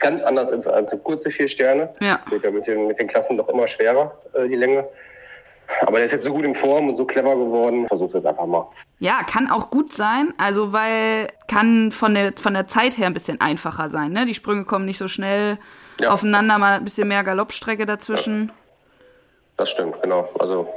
[0.00, 1.90] ganz anders ist als eine kurze vier Sterne.
[2.00, 2.18] Ja.
[2.30, 4.88] Wird ja mit den, mit den Klassen doch immer schwerer, äh, die Länge.
[5.82, 7.86] Aber der ist jetzt so gut in Form und so clever geworden.
[7.86, 8.66] Versuch es einfach mal.
[9.00, 10.32] Ja, kann auch gut sein.
[10.38, 14.12] Also, weil kann von der, von der Zeit her ein bisschen einfacher sein.
[14.12, 14.24] Ne?
[14.24, 15.58] Die Sprünge kommen nicht so schnell
[16.00, 16.10] ja.
[16.10, 18.48] aufeinander, mal ein bisschen mehr Galoppstrecke dazwischen.
[18.48, 18.63] Ja.
[19.56, 20.28] Das stimmt, genau.
[20.38, 20.68] Also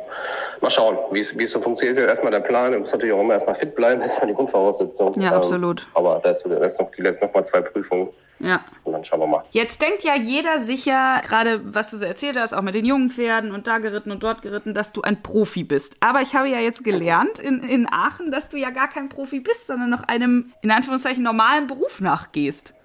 [0.61, 1.97] mal schauen, wie es, wie es so funktioniert.
[1.97, 2.71] Ist ja erstmal der Plan.
[2.71, 5.19] Du musst natürlich auch immer erstmal fit bleiben, das ist ja die Grundvoraussetzung.
[5.19, 5.81] Ja, absolut.
[5.81, 6.89] Ähm, aber da ist, noch,
[7.21, 8.09] noch mal zwei Prüfungen.
[8.39, 8.63] Ja.
[8.83, 9.43] Und dann schauen wir mal.
[9.49, 13.09] Jetzt denkt ja jeder sicher, gerade was du so erzählt hast, auch mit den jungen
[13.09, 15.95] Pferden und da geritten und dort geritten, dass du ein Profi bist.
[16.01, 19.39] Aber ich habe ja jetzt gelernt in, in Aachen, dass du ja gar kein Profi
[19.39, 22.75] bist, sondern noch einem, in Anführungszeichen, normalen Beruf nachgehst.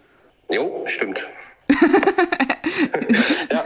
[0.48, 1.26] Jo, stimmt.
[3.50, 3.62] ja,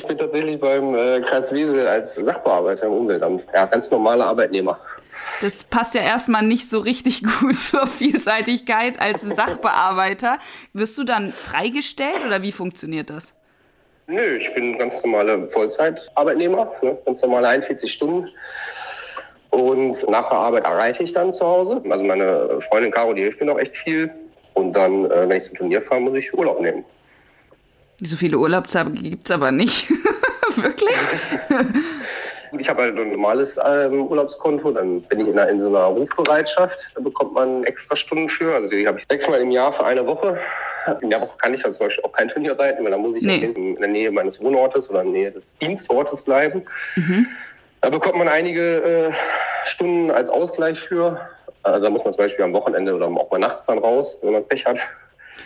[0.00, 3.46] ich bin tatsächlich beim äh, Kreis Wiesel als Sachbearbeiter im Umweltamt.
[3.52, 4.78] Ja, ganz normaler Arbeitnehmer.
[5.42, 10.38] Das passt ja erstmal nicht so richtig gut zur Vielseitigkeit als Sachbearbeiter.
[10.72, 13.34] Wirst du dann freigestellt oder wie funktioniert das?
[14.06, 16.96] Nö, ich bin ganz normaler Vollzeitarbeitnehmer, ne?
[17.04, 18.28] ganz normale 41 Stunden.
[19.50, 21.82] Und nach der Arbeit erreiche ich dann zu Hause.
[21.90, 24.10] Also meine Freundin Caro, die hilft mir noch echt viel.
[24.54, 26.84] Und dann, äh, wenn ich zum Turnier fahre, muss ich Urlaub nehmen.
[28.02, 29.88] So viele Urlaubstage gibt es aber nicht.
[30.56, 30.96] Wirklich?
[32.58, 35.84] Ich habe halt ein normales ähm, Urlaubskonto, dann bin ich in, einer, in so einer
[35.84, 38.54] Rufbereitschaft, da bekommt man extra Stunden für.
[38.54, 40.36] Also die habe ich sechsmal im Jahr für eine Woche.
[41.00, 43.14] In der Woche kann ich dann zum Beispiel auch kein Turnier reiten, weil da muss
[43.14, 43.38] ich nee.
[43.38, 46.64] in der Nähe meines Wohnortes oder in der Nähe des Dienstortes bleiben.
[46.96, 47.26] Mhm.
[47.82, 49.12] Da bekommt man einige äh,
[49.66, 51.20] Stunden als Ausgleich für.
[51.62, 54.32] Also da muss man zum Beispiel am Wochenende oder auch mal nachts dann raus, wenn
[54.32, 54.78] man Pech hat.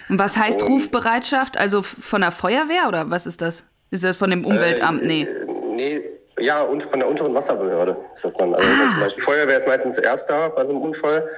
[0.08, 1.56] Und was heißt Und, Rufbereitschaft?
[1.56, 3.64] Also von der Feuerwehr oder was ist das?
[3.90, 5.02] Ist das von dem Umweltamt?
[5.02, 5.28] Äh, nee.
[5.74, 6.02] Nee,
[6.38, 8.54] ja, und von der unteren Wasserbehörde ist das dann.
[8.54, 8.90] Also ah.
[8.92, 11.28] zum Beispiel Feuerwehr ist meistens zuerst da bei so einem Unfall.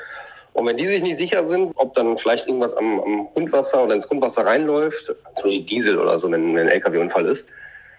[0.52, 3.94] Und wenn die sich nicht sicher sind, ob dann vielleicht irgendwas am, am Grundwasser oder
[3.94, 7.46] ins Grundwasser reinläuft, zum Beispiel Diesel oder so, wenn, wenn ein LKW-Unfall ist,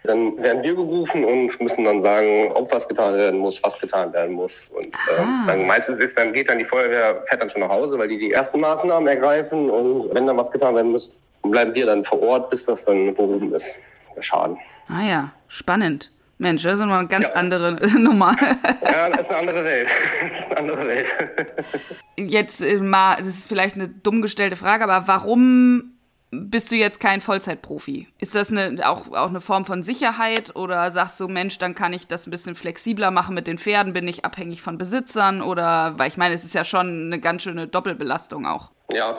[0.07, 4.11] dann werden wir gerufen und müssen dann sagen, ob was getan werden muss, was getan
[4.13, 4.53] werden muss.
[4.73, 7.99] Und äh, dann meistens ist dann geht dann die Feuerwehr fährt dann schon nach Hause,
[7.99, 11.11] weil die die ersten Maßnahmen ergreifen und wenn dann was getan werden muss,
[11.43, 13.75] bleiben wir dann vor Ort, bis das dann behoben ist,
[14.15, 14.57] der Schaden.
[14.89, 16.11] Ah ja, spannend.
[16.39, 17.33] Mensch, das ist mal eine ganz ja.
[17.33, 18.35] andere Nummer.
[18.83, 19.87] Ja, das ist eine andere Welt.
[20.29, 21.07] Das ist eine andere Welt.
[22.15, 25.96] Jetzt äh, mal, das ist vielleicht eine dumm gestellte Frage, aber warum
[26.31, 28.07] bist du jetzt kein Vollzeitprofi?
[28.19, 31.93] Ist das eine, auch, auch eine Form von Sicherheit oder sagst du, Mensch, dann kann
[31.93, 35.93] ich das ein bisschen flexibler machen mit den Pferden, bin ich abhängig von Besitzern oder,
[35.97, 38.71] weil ich meine, es ist ja schon eine ganz schöne Doppelbelastung auch.
[38.91, 39.17] Ja,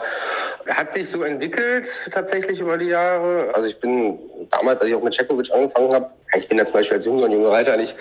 [0.69, 3.53] hat sich so entwickelt tatsächlich über die Jahre.
[3.55, 4.19] Also ich bin
[4.51, 7.25] damals, als ich auch mit Cekovic angefangen habe, ich bin ja zum Beispiel als junger
[7.25, 7.95] und junger Reiter nicht,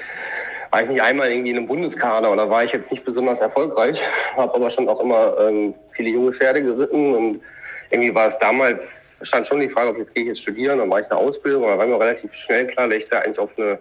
[0.72, 4.02] war ich nicht einmal irgendwie in einem Bundeskader oder war ich jetzt nicht besonders erfolgreich,
[4.36, 7.42] habe aber schon auch immer ähm, viele junge Pferde geritten und
[7.90, 10.90] irgendwie war es damals, stand schon die Frage, ob jetzt gehe ich jetzt studieren, dann
[10.90, 13.58] war ich eine Ausbildung, aber war mir relativ schnell klar, dass ich da eigentlich auf
[13.58, 13.80] eine,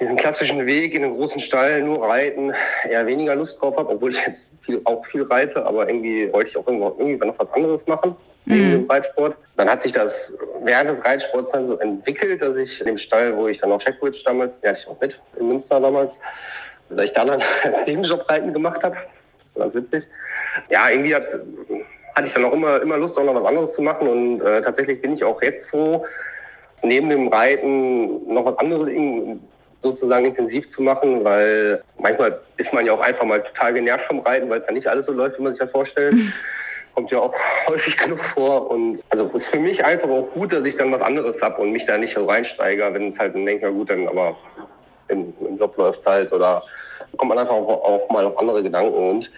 [0.00, 2.52] diesen klassischen Weg in einem großen Stall nur reiten
[2.88, 6.50] eher weniger Lust drauf habe, obwohl ich jetzt viel, auch viel reite, aber irgendwie wollte
[6.50, 8.70] ich auch irgendwie noch was anderes machen mhm.
[8.70, 9.36] dem Reitsport.
[9.56, 10.32] Dann hat sich das
[10.62, 13.80] während des Reitsports dann so entwickelt, dass ich in dem Stall, wo ich dann auch
[13.80, 16.18] Checkwitch damals, hatte ich auch mit in Münster damals,
[16.88, 18.96] dass ich da dann als Nebenjob Reiten gemacht habe.
[18.96, 20.04] Das war ganz witzig.
[20.70, 21.28] Ja, irgendwie hat
[22.14, 24.08] hatte ich dann auch immer, immer Lust, auch noch was anderes zu machen.
[24.08, 26.04] Und äh, tatsächlich bin ich auch jetzt froh,
[26.82, 28.90] neben dem Reiten noch was anderes
[29.76, 34.20] sozusagen intensiv zu machen, weil manchmal ist man ja auch einfach mal total genervt vom
[34.20, 36.14] Reiten, weil es ja nicht alles so läuft, wie man sich ja vorstellt.
[36.94, 37.34] Kommt ja auch
[37.66, 38.70] häufig genug vor.
[38.70, 41.72] Und also ist für mich einfach auch gut, dass ich dann was anderes habe und
[41.72, 44.36] mich da nicht so reinsteige, wenn es halt dann denkt, na gut, dann aber
[45.08, 46.62] im, im Job läuft halt oder
[47.16, 49.30] kommt man einfach auch, auch mal auf andere Gedanken und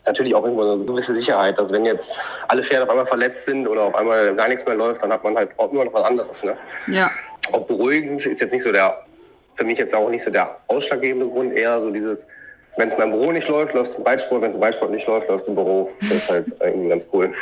[0.00, 3.44] ist natürlich auch irgendwo eine gewisse Sicherheit, dass wenn jetzt alle Pferde auf einmal verletzt
[3.44, 5.92] sind oder auf einmal gar nichts mehr läuft, dann hat man halt auch immer noch
[5.92, 6.42] was anderes.
[6.42, 6.56] Ne?
[6.86, 7.10] Ja.
[7.52, 9.04] Auch beruhigend ist jetzt nicht so der,
[9.50, 12.26] für mich jetzt auch nicht so der ausschlaggebende Grund, eher so dieses,
[12.78, 15.06] wenn es beim Büro nicht läuft, läuft es im Reitsport, wenn es im Reitsport nicht
[15.06, 15.90] läuft, läuft es im Büro.
[16.00, 17.32] Das ist halt irgendwie ganz cool.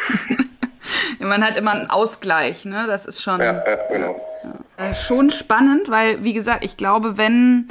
[1.21, 2.87] Man hat immer einen Ausgleich, ne?
[2.89, 3.41] Das ist schon.
[3.41, 4.21] Ja, ja genau.
[4.79, 4.91] Ja.
[4.91, 7.69] Äh, schon spannend, weil, wie gesagt, ich glaube, wenn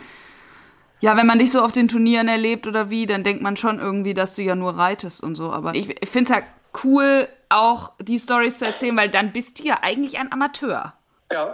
[1.00, 3.80] ja, wenn man dich so auf den Turnieren erlebt oder wie, dann denkt man schon
[3.80, 5.52] irgendwie, dass du ja nur reitest und so.
[5.52, 6.46] Aber ich, ich finde es halt
[6.84, 10.94] cool, auch die Stories zu erzählen, weil dann bist du ja eigentlich ein Amateur.
[11.30, 11.54] Ja,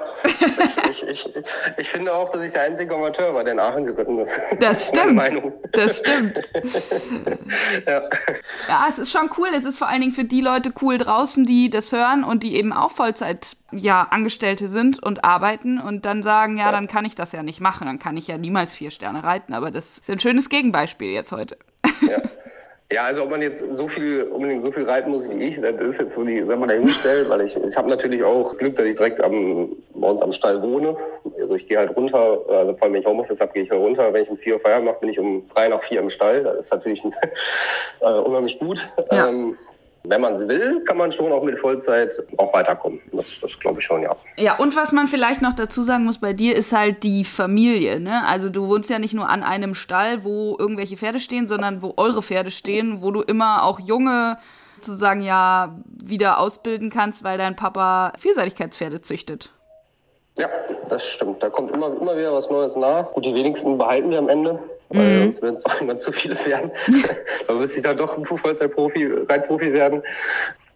[0.92, 1.30] ich, ich,
[1.78, 4.40] ich, finde auch, dass ich der einzige Amateur war, der in Aachen geritten ist.
[4.60, 5.24] Das stimmt.
[5.72, 6.44] Das stimmt.
[7.88, 8.04] ja.
[8.68, 9.48] ja, es ist schon cool.
[9.56, 12.56] Es ist vor allen Dingen für die Leute cool draußen, die das hören und die
[12.56, 17.06] eben auch Vollzeit ja, Angestellte sind und arbeiten und dann sagen, ja, ja, dann kann
[17.06, 17.88] ich das ja nicht machen.
[17.88, 19.56] Dann kann ich ja niemals vier Sterne reiten.
[19.56, 21.58] Aber das ist ein schönes Gegenbeispiel jetzt heute.
[22.08, 22.22] Ja.
[22.94, 25.82] Ja, also ob man jetzt so viel, unbedingt so viel reiten muss wie ich, das
[25.82, 28.86] ist jetzt so die, sagen wir dahingestellt, weil ich, ich habe natürlich auch Glück, dass
[28.86, 30.96] ich direkt am, bei uns am Stall wohne.
[31.42, 33.82] Also ich gehe halt runter, also vor allem wenn ich Homeoffice habe, gehe ich halt
[33.82, 34.14] runter.
[34.14, 36.44] Wenn ich um vier Uhr Feierabend mache, bin ich um drei nach vier im Stall.
[36.44, 37.04] Das ist natürlich
[38.02, 38.88] äh, unheimlich gut.
[39.12, 39.28] Ja.
[39.28, 39.58] Ähm,
[40.06, 43.00] wenn man es will, kann man schon auch mit Vollzeit auch weiterkommen.
[43.14, 44.16] Das, das glaube ich schon, ja.
[44.38, 48.00] Ja, und was man vielleicht noch dazu sagen muss bei dir, ist halt die Familie.
[48.00, 48.26] Ne?
[48.28, 51.94] Also du wohnst ja nicht nur an einem Stall, wo irgendwelche Pferde stehen, sondern wo
[51.96, 54.38] eure Pferde stehen, wo du immer auch junge
[54.80, 59.52] sozusagen ja wieder ausbilden kannst, weil dein Papa Vielseitigkeitspferde züchtet.
[60.36, 60.50] Ja,
[60.90, 61.42] das stimmt.
[61.42, 63.12] Da kommt immer, immer wieder was Neues nach.
[63.14, 65.24] Gut, die wenigsten behalten wir am Ende weil mhm.
[65.24, 66.72] sonst werden es irgendwann zu viele werden.
[67.48, 70.04] da müsste ich dann doch ein Vollzeitprofi, Reitprofi werden.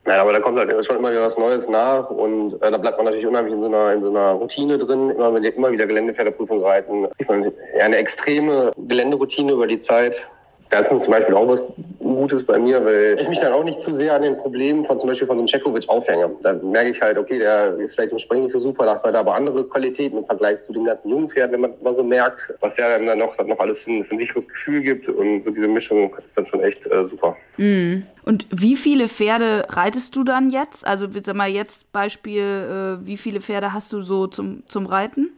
[0.07, 2.97] Nein, aber da kommt halt schon immer wieder was Neues nach und äh, da bleibt
[2.97, 6.63] man natürlich unheimlich in so einer, in so einer Routine drin, immer, immer wieder Geländepferdeprüfung
[6.63, 7.07] reiten.
[7.17, 10.25] Ich meine, eine extreme Geländeroutine über die Zeit.
[10.69, 11.61] Das ist zum Beispiel auch was
[11.99, 14.99] Gutes bei mir, weil ich mich dann auch nicht zu sehr an den Problemen von
[14.99, 16.29] zum Beispiel von so einem Cekovic aufhänge.
[16.43, 19.13] Da merke ich halt, okay, der ist vielleicht im Springen nicht so super, dafür hat
[19.13, 22.03] er aber andere Qualitäten im Vergleich zu den ganzen jungen Pferden, wenn man mal so
[22.03, 25.41] merkt, was ja dann noch, noch alles für ein, für ein sicheres Gefühl gibt und
[25.41, 27.35] so diese Mischung ist dann schon echt äh, super.
[27.57, 28.03] Mm.
[28.23, 30.85] Und wie viele Pferde reitest du dann jetzt?
[30.85, 35.31] Also sag mal jetzt Beispiel, äh, wie viele Pferde hast du so zum, zum Reiten?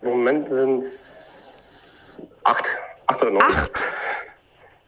[0.00, 2.66] Im Moment sind es acht.
[3.06, 3.42] Acht oder neun.
[3.42, 3.84] Acht?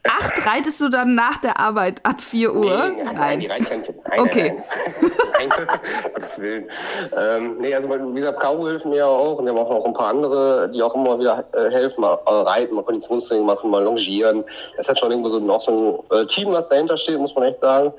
[0.03, 2.89] Acht reitest du dann nach der Arbeit ab 4 Uhr?
[2.89, 3.93] Nee, nein, nein, die reite ich ja nicht.
[4.07, 4.53] Nein, okay.
[4.53, 4.63] Nein,
[5.49, 5.67] Nein,
[6.13, 6.69] Gottes Willen.
[7.15, 9.85] Ähm, nee, also wie gesagt, Caro hilft mir ja auch und wir haben auch noch
[9.85, 13.69] ein paar andere, die auch immer wieder äh, helfen, mal äh, reiten, mal Konditionstraining machen,
[13.69, 14.43] mal longieren.
[14.77, 17.45] Es hat schon irgendwo so noch so ein äh, Team, was dahinter steht, muss man
[17.45, 17.93] echt sagen.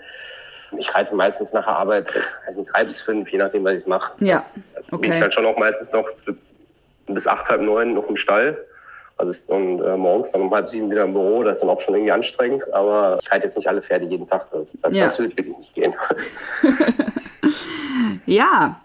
[0.78, 2.10] Ich reite meistens nach der Arbeit,
[2.46, 4.12] also drei bis fünf, je nachdem, was ich mache.
[4.20, 4.44] Ja,
[4.90, 5.12] okay.
[5.14, 6.08] Ich dann schon auch meistens noch
[7.06, 8.56] bis acht, halb neun noch im Stall.
[9.22, 11.80] Also und äh, morgens dann um halb sieben wieder im Büro, das ist dann auch
[11.80, 14.48] schon irgendwie anstrengend, aber ich halte jetzt nicht alle Pferde jeden Tag.
[14.50, 15.04] Das, ja.
[15.04, 15.94] das wird wirklich nicht gehen.
[18.26, 18.80] ja,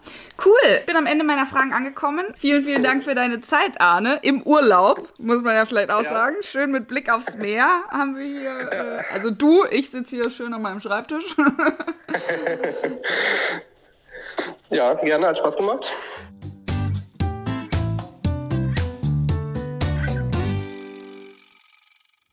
[0.46, 0.54] cool.
[0.78, 2.24] Ich bin am Ende meiner Fragen angekommen.
[2.36, 4.20] Vielen, vielen Dank für deine Zeit, Arne.
[4.22, 6.08] Im Urlaub, muss man ja vielleicht auch ja.
[6.08, 6.36] sagen.
[6.42, 8.70] Schön mit Blick aufs Meer haben wir hier.
[8.70, 11.24] Äh, also du, ich sitze hier schön an meinem Schreibtisch.
[14.70, 15.84] ja, gerne, hat Spaß gemacht.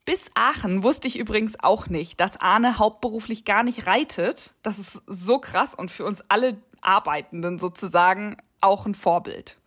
[0.06, 4.53] Bis Aachen wusste ich übrigens auch nicht, dass Arne hauptberuflich gar nicht reitet.
[4.62, 9.58] Das ist so krass und für uns alle Arbeitenden sozusagen auch ein Vorbild.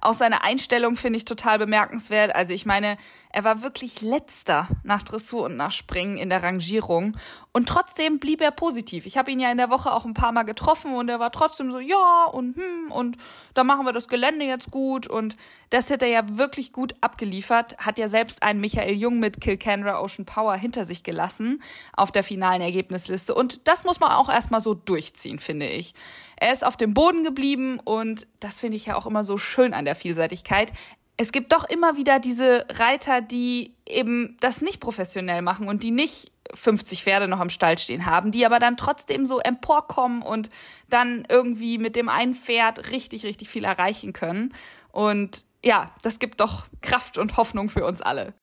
[0.00, 2.34] Auch seine Einstellung finde ich total bemerkenswert.
[2.34, 2.96] Also ich meine,
[3.32, 7.16] er war wirklich letzter nach Dressur und nach Springen in der Rangierung
[7.52, 9.06] und trotzdem blieb er positiv.
[9.06, 11.32] Ich habe ihn ja in der Woche auch ein paar Mal getroffen und er war
[11.32, 13.16] trotzdem so, ja und hm und
[13.54, 15.36] da machen wir das Gelände jetzt gut und
[15.70, 17.76] das hätte er ja wirklich gut abgeliefert.
[17.78, 21.62] Hat ja selbst einen Michael Jung mit Kilcanra Ocean Power hinter sich gelassen
[21.94, 25.94] auf der finalen Ergebnisliste und das muss man auch erstmal so durchziehen, finde ich.
[26.36, 29.74] Er ist auf dem Boden geblieben und das finde ich ja auch immer so schön
[29.74, 30.72] an der Vielseitigkeit.
[31.16, 35.90] Es gibt doch immer wieder diese Reiter, die eben das nicht professionell machen und die
[35.90, 40.50] nicht 50 Pferde noch am Stall stehen haben, die aber dann trotzdem so emporkommen und
[40.88, 44.54] dann irgendwie mit dem einen Pferd richtig, richtig viel erreichen können.
[44.90, 48.34] Und ja, das gibt doch Kraft und Hoffnung für uns alle.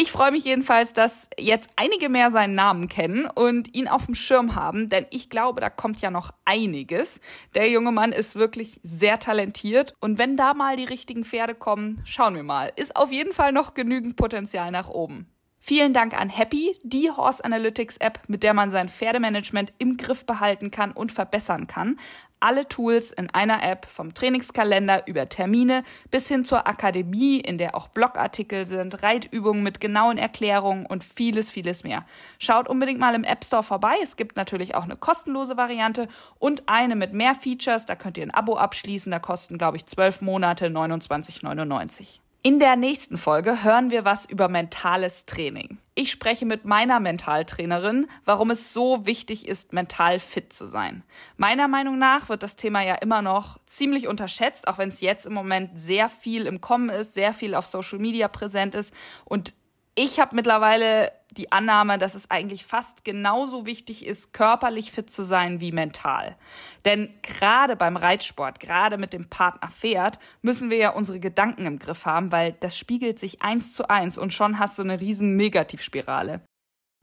[0.00, 4.14] Ich freue mich jedenfalls, dass jetzt einige mehr seinen Namen kennen und ihn auf dem
[4.14, 7.20] Schirm haben, denn ich glaube, da kommt ja noch einiges.
[7.56, 12.00] Der junge Mann ist wirklich sehr talentiert und wenn da mal die richtigen Pferde kommen,
[12.04, 12.70] schauen wir mal.
[12.76, 15.26] Ist auf jeden Fall noch genügend Potenzial nach oben.
[15.60, 20.24] Vielen Dank an Happy, die Horse Analytics App, mit der man sein Pferdemanagement im Griff
[20.24, 21.98] behalten kann und verbessern kann.
[22.40, 27.74] Alle Tools in einer App, vom Trainingskalender über Termine bis hin zur Akademie, in der
[27.74, 32.06] auch Blogartikel sind, Reitübungen mit genauen Erklärungen und vieles, vieles mehr.
[32.38, 33.94] Schaut unbedingt mal im App Store vorbei.
[34.02, 36.06] Es gibt natürlich auch eine kostenlose Variante
[36.38, 37.86] und eine mit mehr Features.
[37.86, 39.10] Da könnt ihr ein Abo abschließen.
[39.10, 42.20] Da kosten, glaube ich, zwölf Monate 29,99.
[42.40, 45.78] In der nächsten Folge hören wir was über mentales Training.
[45.96, 51.02] Ich spreche mit meiner Mentaltrainerin, warum es so wichtig ist, mental fit zu sein.
[51.36, 55.26] Meiner Meinung nach wird das Thema ja immer noch ziemlich unterschätzt, auch wenn es jetzt
[55.26, 59.54] im Moment sehr viel im Kommen ist, sehr viel auf Social Media präsent ist und
[59.98, 65.24] ich habe mittlerweile die Annahme, dass es eigentlich fast genauso wichtig ist, körperlich fit zu
[65.24, 66.36] sein wie mental.
[66.84, 71.80] Denn gerade beim Reitsport, gerade mit dem Partner Pferd, müssen wir ja unsere Gedanken im
[71.80, 75.34] Griff haben, weil das spiegelt sich eins zu eins und schon hast du eine riesen
[75.34, 76.42] Negativspirale.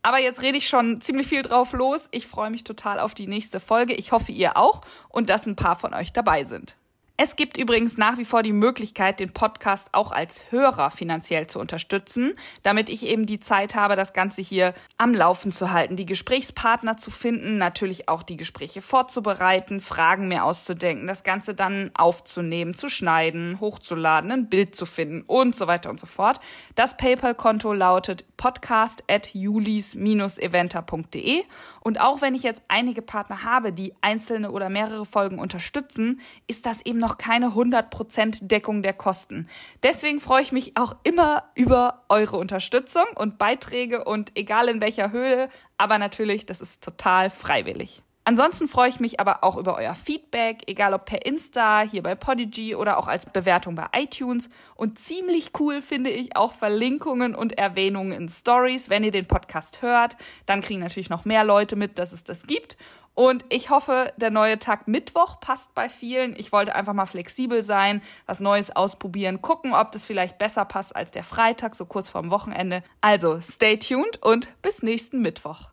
[0.01, 2.07] Aber jetzt rede ich schon ziemlich viel drauf los.
[2.11, 3.93] Ich freue mich total auf die nächste Folge.
[3.93, 6.77] Ich hoffe, ihr auch und dass ein paar von euch dabei sind.
[7.17, 11.61] Es gibt übrigens nach wie vor die Möglichkeit, den Podcast auch als Hörer finanziell zu
[11.61, 16.05] unterstützen, damit ich eben die Zeit habe, das Ganze hier am Laufen zu halten, die
[16.05, 22.73] Gesprächspartner zu finden, natürlich auch die Gespräche vorzubereiten, Fragen mir auszudenken, das Ganze dann aufzunehmen,
[22.73, 26.41] zu schneiden, hochzuladen, ein Bild zu finden und so weiter und so fort.
[26.75, 31.43] Das PayPal-Konto lautet podcast at julis-eventer.de
[31.81, 36.65] und auch wenn ich jetzt einige Partner habe, die einzelne oder mehrere Folgen unterstützen, ist
[36.65, 39.47] das eben noch keine 100% Deckung der Kosten.
[39.83, 45.11] Deswegen freue ich mich auch immer über eure Unterstützung und Beiträge und egal in welcher
[45.11, 48.01] Höhe, aber natürlich, das ist total freiwillig.
[48.27, 52.15] Ansonsten freue ich mich aber auch über euer Feedback, egal ob per Insta, hier bei
[52.15, 54.49] Podigy oder auch als Bewertung bei iTunes.
[54.73, 58.89] Und ziemlich cool finde ich auch Verlinkungen und Erwähnungen in Stories.
[58.89, 60.17] Wenn ihr den Podcast hört,
[60.47, 62.77] dann kriegen natürlich noch mehr Leute mit, dass es das gibt.
[63.13, 66.35] Und ich hoffe, der neue Tag Mittwoch passt bei vielen.
[66.35, 70.95] Ich wollte einfach mal flexibel sein, was Neues ausprobieren, gucken, ob das vielleicht besser passt
[70.95, 72.83] als der Freitag, so kurz vorm Wochenende.
[73.01, 75.69] Also, stay tuned und bis nächsten Mittwoch.